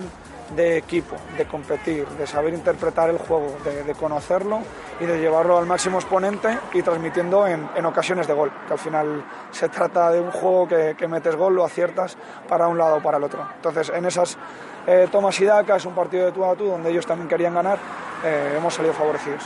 [0.56, 4.60] de equipo, de competir, de saber interpretar el juego, de, conocerlo
[5.00, 9.24] y de llevarlo al máximo exponente y transmitiendo en, ocasiones de gol, que al final
[9.52, 13.02] se trata de un juego que, que metes gol, lo aciertas para un lado o
[13.02, 13.46] para el otro.
[13.56, 14.38] Entonces, en esas
[14.88, 17.54] eh, Tomás y Daca, es un partido de tú a tú donde ellos también querían
[17.54, 17.78] ganar,
[18.24, 19.44] eh, hemos salido favorecidos.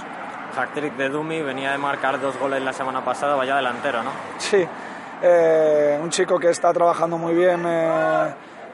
[0.57, 4.11] Hat-trick de Dumi, venía de marcar dos goles la semana pasada, vaya delantero, ¿no?
[4.37, 4.65] Sí,
[5.21, 7.65] eh, un chico que está trabajando muy bien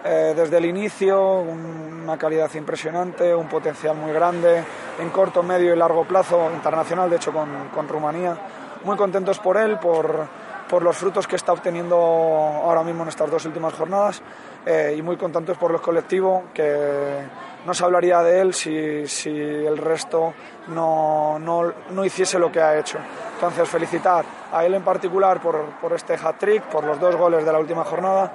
[0.03, 4.63] desde el inicio, una calidad impresionante, un potencial muy grande,
[4.99, 8.37] en corto, medio y largo plazo, internacional, de hecho con, con Rumanía.
[8.83, 10.27] Muy contentos por él, por,
[10.71, 14.21] por los frutos que está obteniendo ahora mismo en estas dos últimas jornadas
[14.65, 17.19] eh, y muy contentos por el colectivo que
[17.65, 20.33] no se hablaría de él si, si el resto
[20.69, 22.99] no, no, no, hiciese lo que ha hecho.
[23.33, 24.23] Entonces felicitar
[24.53, 27.83] a él en particular por, por este hat-trick, por los dos goles de la última
[27.83, 28.31] jornada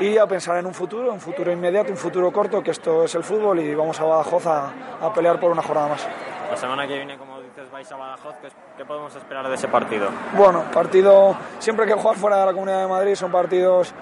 [0.00, 3.14] y a pensar en un futuro, un futuro inmediato, un futuro corto, que esto es
[3.14, 4.72] el fútbol y vamos a Badajoz a,
[5.02, 6.08] a pelear por una jornada más.
[6.50, 8.34] La semana que viene, como dices, vais a Badajoz.
[8.76, 10.08] ¿Qué podemos esperar de ese partido?
[10.36, 13.92] Bueno, partido, siempre que jugar fuera de la Comunidad de Madrid son partidos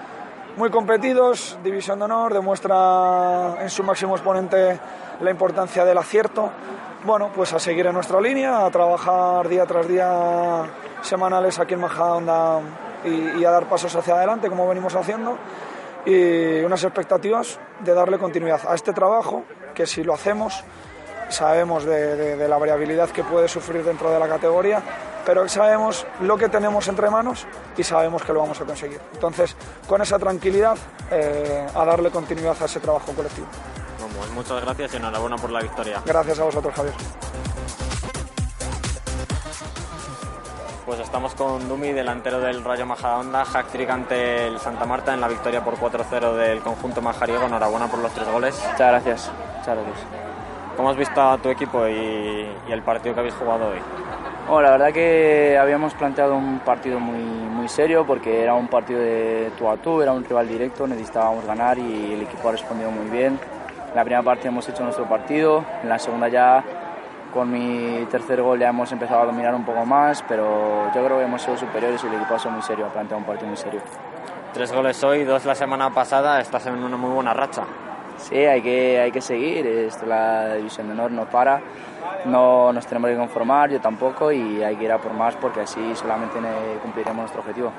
[0.57, 1.59] muy competidos.
[1.65, 4.79] División de Honor demuestra en su máximo exponente
[5.21, 6.49] la importancia del acierto.
[7.05, 10.63] Bueno, pues a seguir en nuestra línea, a trabajar día tras día
[11.03, 12.61] semanales aquí en Majadahonda
[13.05, 15.37] y, y a dar pasos hacia adelante como venimos haciendo
[16.09, 19.45] y unas expectativas de darle continuidad a este trabajo
[19.75, 20.65] que si lo hacemos
[21.29, 24.83] sabemos de, la variabilidad que puede sufrir dentro de la categoría,
[25.27, 27.47] pero sabemos lo que tenemos entre manos
[27.77, 28.99] y sabemos que lo vamos a conseguir.
[29.13, 29.55] Entonces,
[29.87, 30.79] con esa tranquilidad,
[31.11, 33.47] eh, a darle continuidad a ese trabajo colectivo.
[34.35, 36.01] muchas gracias y enhorabuena por la victoria.
[36.07, 36.95] Gracias a vosotros, Javier.
[41.09, 45.29] Estamos con Dumi, delantero del Rayo Majadahonda, hack trick ante el Santa Marta en la
[45.29, 47.47] victoria por 4-0 del conjunto majariego.
[47.47, 48.63] Enhorabuena por los tres goles.
[48.73, 49.33] Muchas gracias.
[49.57, 50.07] Muchas gracias.
[50.77, 53.79] ¿Cómo has visto a tu equipo y, el partido que habéis jugado hoy?
[54.49, 59.01] Bueno, la verdad que habíamos planteado un partido muy, muy serio porque era un partido
[59.01, 62.91] de tú a tú, era un rival directo, necesitábamos ganar y el equipo ha respondido
[62.91, 63.41] muy bien.
[63.89, 66.63] En la primera parte hemos hecho nuestro partido, en la segunda ya
[67.33, 71.19] con mi tercer gol ya hemos empezado a dominar un poco más, pero yo creo
[71.19, 73.49] que hemos sido superiores y el equipo ha sido muy serio, ha planteado un partido
[73.49, 73.81] muy serio.
[74.53, 77.65] Tres goles hoy, dos la semana pasada, estás en una muy buena racha.
[78.17, 81.61] Sí, hay que, hay que seguir, esto, la división de honor no para,
[82.25, 85.61] no nos tenemos que conformar, yo tampoco, y hay que ir a por más porque
[85.61, 86.39] así solamente
[86.83, 87.71] cumpliremos nuestro objetivo.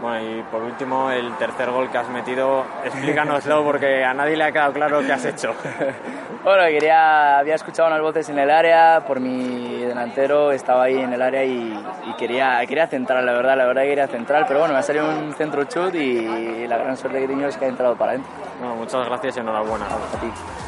[0.00, 4.44] Bueno, y por último, el tercer gol que has metido, explícanoslo porque a nadie le
[4.44, 5.54] ha quedado claro qué has hecho.
[6.44, 11.12] bueno, quería, había escuchado unas voces en el área, por mi delantero estaba ahí en
[11.12, 11.74] el área y,
[12.16, 15.34] quería, quería centrar, la verdad, la verdad quería centrar, pero bueno, me ha salido un
[15.34, 18.30] centro chut y la gran suerte que he tenido es que ha entrado para adentro.
[18.60, 19.86] Bueno, muchas gracias y enhorabuena.
[19.86, 20.67] A ti.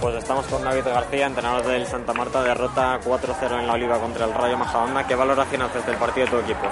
[0.00, 4.26] Pues estamos con David García, entrenador del Santa Marta, derrota 4-0 en la Oliva contra
[4.26, 5.04] el Rayo Majadahonda.
[5.04, 6.68] ¿Qué valoración haces del partido de tu equipo?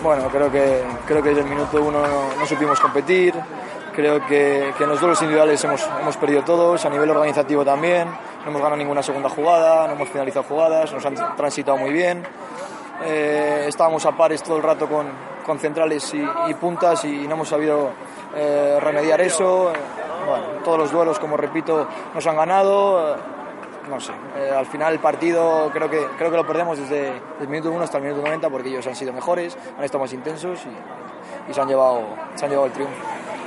[0.00, 3.34] Bueno, creo que, creo que desde el minuto uno no, supimos competir,
[3.96, 8.06] creo que, que, en los duelos individuales hemos, hemos perdido todos, a nivel organizativo también,
[8.44, 12.22] no hemos ganado ninguna segunda jugada, no hemos finalizado jugadas, nos han transitado muy bien,
[13.04, 15.08] eh, estábamos a pares todo el rato con,
[15.44, 17.90] con centrales y, puntas y no hemos sabido
[18.36, 19.72] eh, remediar eso
[20.26, 23.16] bueno, todos los duelos, como repito, nos han ganado.
[23.88, 27.10] No sé, eh, al final el partido creo que, creo que lo perdemos desde
[27.40, 30.12] el minuto 1 hasta el minuto 90 porque ellos han sido mejores, han estado más
[30.12, 30.60] intensos
[31.48, 32.02] y, se, han llevado,
[32.34, 32.94] se han llevado el triunfo.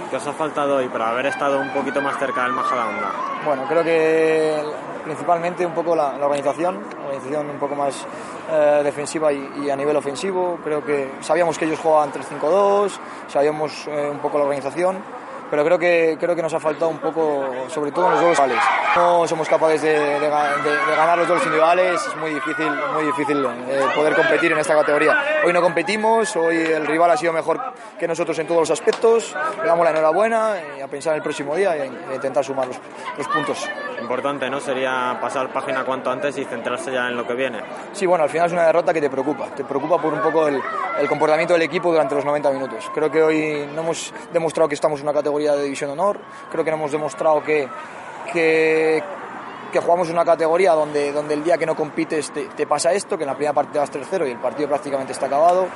[0.10, 3.12] ¿Qué os ha faltado hoy para haber estado un poquito más cerca del Majadahonda?
[3.46, 4.64] Bueno, creo que
[5.04, 8.06] principalmente un poco la, organización, la organización un poco más
[8.52, 10.60] eh, defensiva y, a nivel ofensivo.
[10.64, 12.92] Creo que sabíamos que ellos jugaban 3-5-2,
[13.28, 15.21] sabíamos eh, un poco la organización
[15.52, 18.40] pero creo que, creo que nos ha faltado un poco, sobre todo en los duelos
[18.40, 18.64] individuales.
[18.96, 23.82] No somos capaces de, de, ganar los duelos individuales, es muy difícil, muy difícil eh,
[23.94, 25.42] poder competir en esta categoría.
[25.46, 27.60] Hoy no competimos, hoy el rival ha sido mejor
[28.00, 31.24] que nosotros en todos los aspectos, le damos la enhorabuena y a pensar en el
[31.24, 32.78] próximo día y a intentar sumar los,
[33.18, 33.70] los puntos.
[34.00, 34.62] Importante, ¿no?
[34.62, 37.60] Sería pasar página cuanto antes y centrarse ya en lo que viene.
[37.92, 40.48] Sí, bueno, al final es una derrota que te preocupa, te preocupa por un poco
[40.48, 40.62] el,
[40.98, 42.90] el comportamiento del equipo durante los 90 minutos.
[42.94, 46.20] Creo que hoy no hemos demostrado que estamos en una categoría de División Honor.
[46.52, 47.68] Creo que no hemos demostrado que,
[48.32, 49.04] que,
[49.72, 53.24] que jugamos una categoría donde, donde el día que no compites te, pasa esto, que
[53.24, 55.68] en la primera parte vas 3-0 y el partido prácticamente está acabado.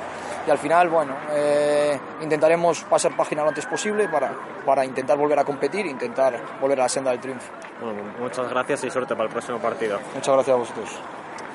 [0.46, 4.32] Y al final, bueno, eh, intentaremos pasar página lo antes posible para,
[4.64, 7.50] para intentar volver a competir e intentar volver a la senda del triunfo.
[8.20, 9.98] muchas gracias y suerte para el próximo partido.
[10.14, 11.00] Muchas gracias a vosotros.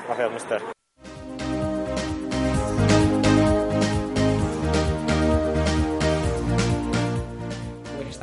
[0.08, 0.81] Gracias, mister.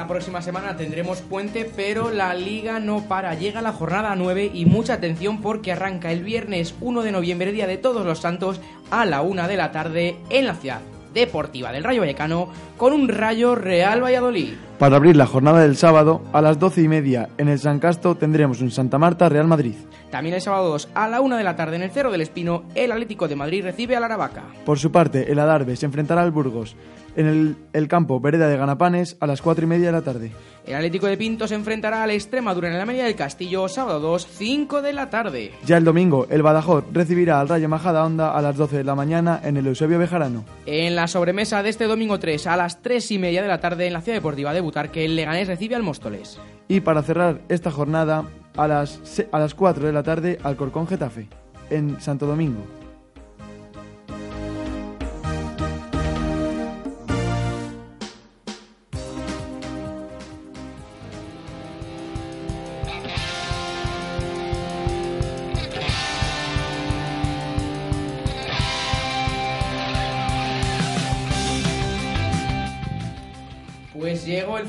[0.09, 3.35] Próxima semana tendremos puente, pero la liga no para.
[3.35, 7.67] Llega la jornada 9 y mucha atención porque arranca el viernes 1 de noviembre, día
[7.67, 10.81] de todos los santos, a la 1 de la tarde en la ciudad
[11.15, 14.68] deportiva del Rayo Vallecano con un Rayo Real Valladolid.
[14.79, 18.15] Para abrir la jornada del sábado, a las 12 y media en el San Casto
[18.15, 19.75] tendremos un Santa Marta Real Madrid.
[20.13, 22.63] También el sábado 2 a la 1 de la tarde en el Cerro del Espino,
[22.77, 24.45] el Atlético de Madrid recibe al Aravaca.
[24.65, 26.77] Por su parte, el Adarve se enfrentará al Burgos
[27.19, 30.31] en el, campo Vereda de Ganapanes a las 4 y media de la tarde.
[30.65, 34.27] El Atlético de Pinto se enfrentará al Extremadura en la Media del Castillo, sábado 2,
[34.31, 35.53] 5 de la tarde.
[35.65, 38.95] Ya el domingo, el Badajoz recibirá al Rayo Majada Onda a las 12 de la
[38.95, 40.45] mañana en el Eusebio Bejarano.
[40.67, 43.87] En la sobremesa de este domingo 3 a las 3 y media de la tarde
[43.87, 46.39] en la Ciudad Deportiva de Butarque, el Leganés recibe al Móstoles.
[46.69, 48.25] Y para cerrar esta jornada,
[48.57, 49.01] a las,
[49.33, 51.27] a las 4 de la tarde, al Corcón Getafe,
[51.71, 52.78] en Santo Domingo.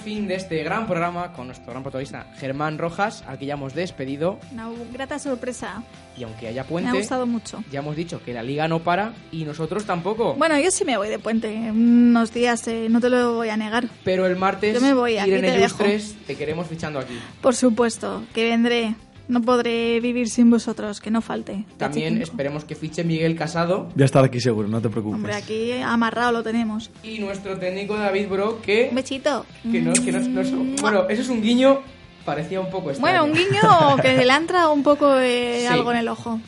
[0.09, 3.75] Fin de este gran programa con nuestro gran protagonista Germán Rojas, al que ya hemos
[3.75, 4.39] despedido.
[4.51, 5.83] Una grata sorpresa.
[6.17, 7.63] Y aunque haya puente, me ha gustado mucho.
[7.71, 10.33] Ya hemos dicho que la liga no para y nosotros tampoco.
[10.33, 13.57] Bueno, yo sí me voy de puente unos días, eh, no te lo voy a
[13.57, 13.87] negar.
[14.03, 17.13] Pero el martes, yo me voy, Irene te, te queremos fichando aquí.
[17.39, 18.95] Por supuesto, que vendré.
[19.29, 21.63] No podré vivir sin vosotros, que no falte.
[21.77, 23.87] También esperemos que fiche Miguel Casado.
[23.95, 25.15] Ya estar aquí seguro, no te preocupes.
[25.15, 26.89] Hombre, aquí amarrado lo tenemos.
[27.03, 28.87] Y nuestro técnico David Bro, que...
[28.89, 29.45] Un bechito.
[29.71, 31.79] Que no, que no, bueno, eso es un guiño,
[32.25, 33.21] parecía un poco extraño.
[33.21, 36.41] Bueno, un guiño que le ha entrado un poco de algo en el ojo.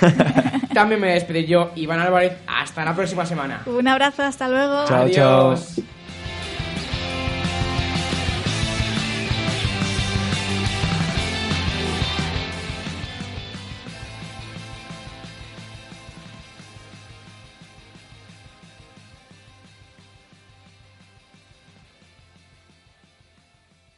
[0.72, 2.38] También me despido yo, Iván Álvarez.
[2.46, 3.62] Hasta la próxima semana.
[3.66, 4.86] Un abrazo, hasta luego.
[4.86, 5.74] Chao, Adiós.
[5.76, 5.84] chao.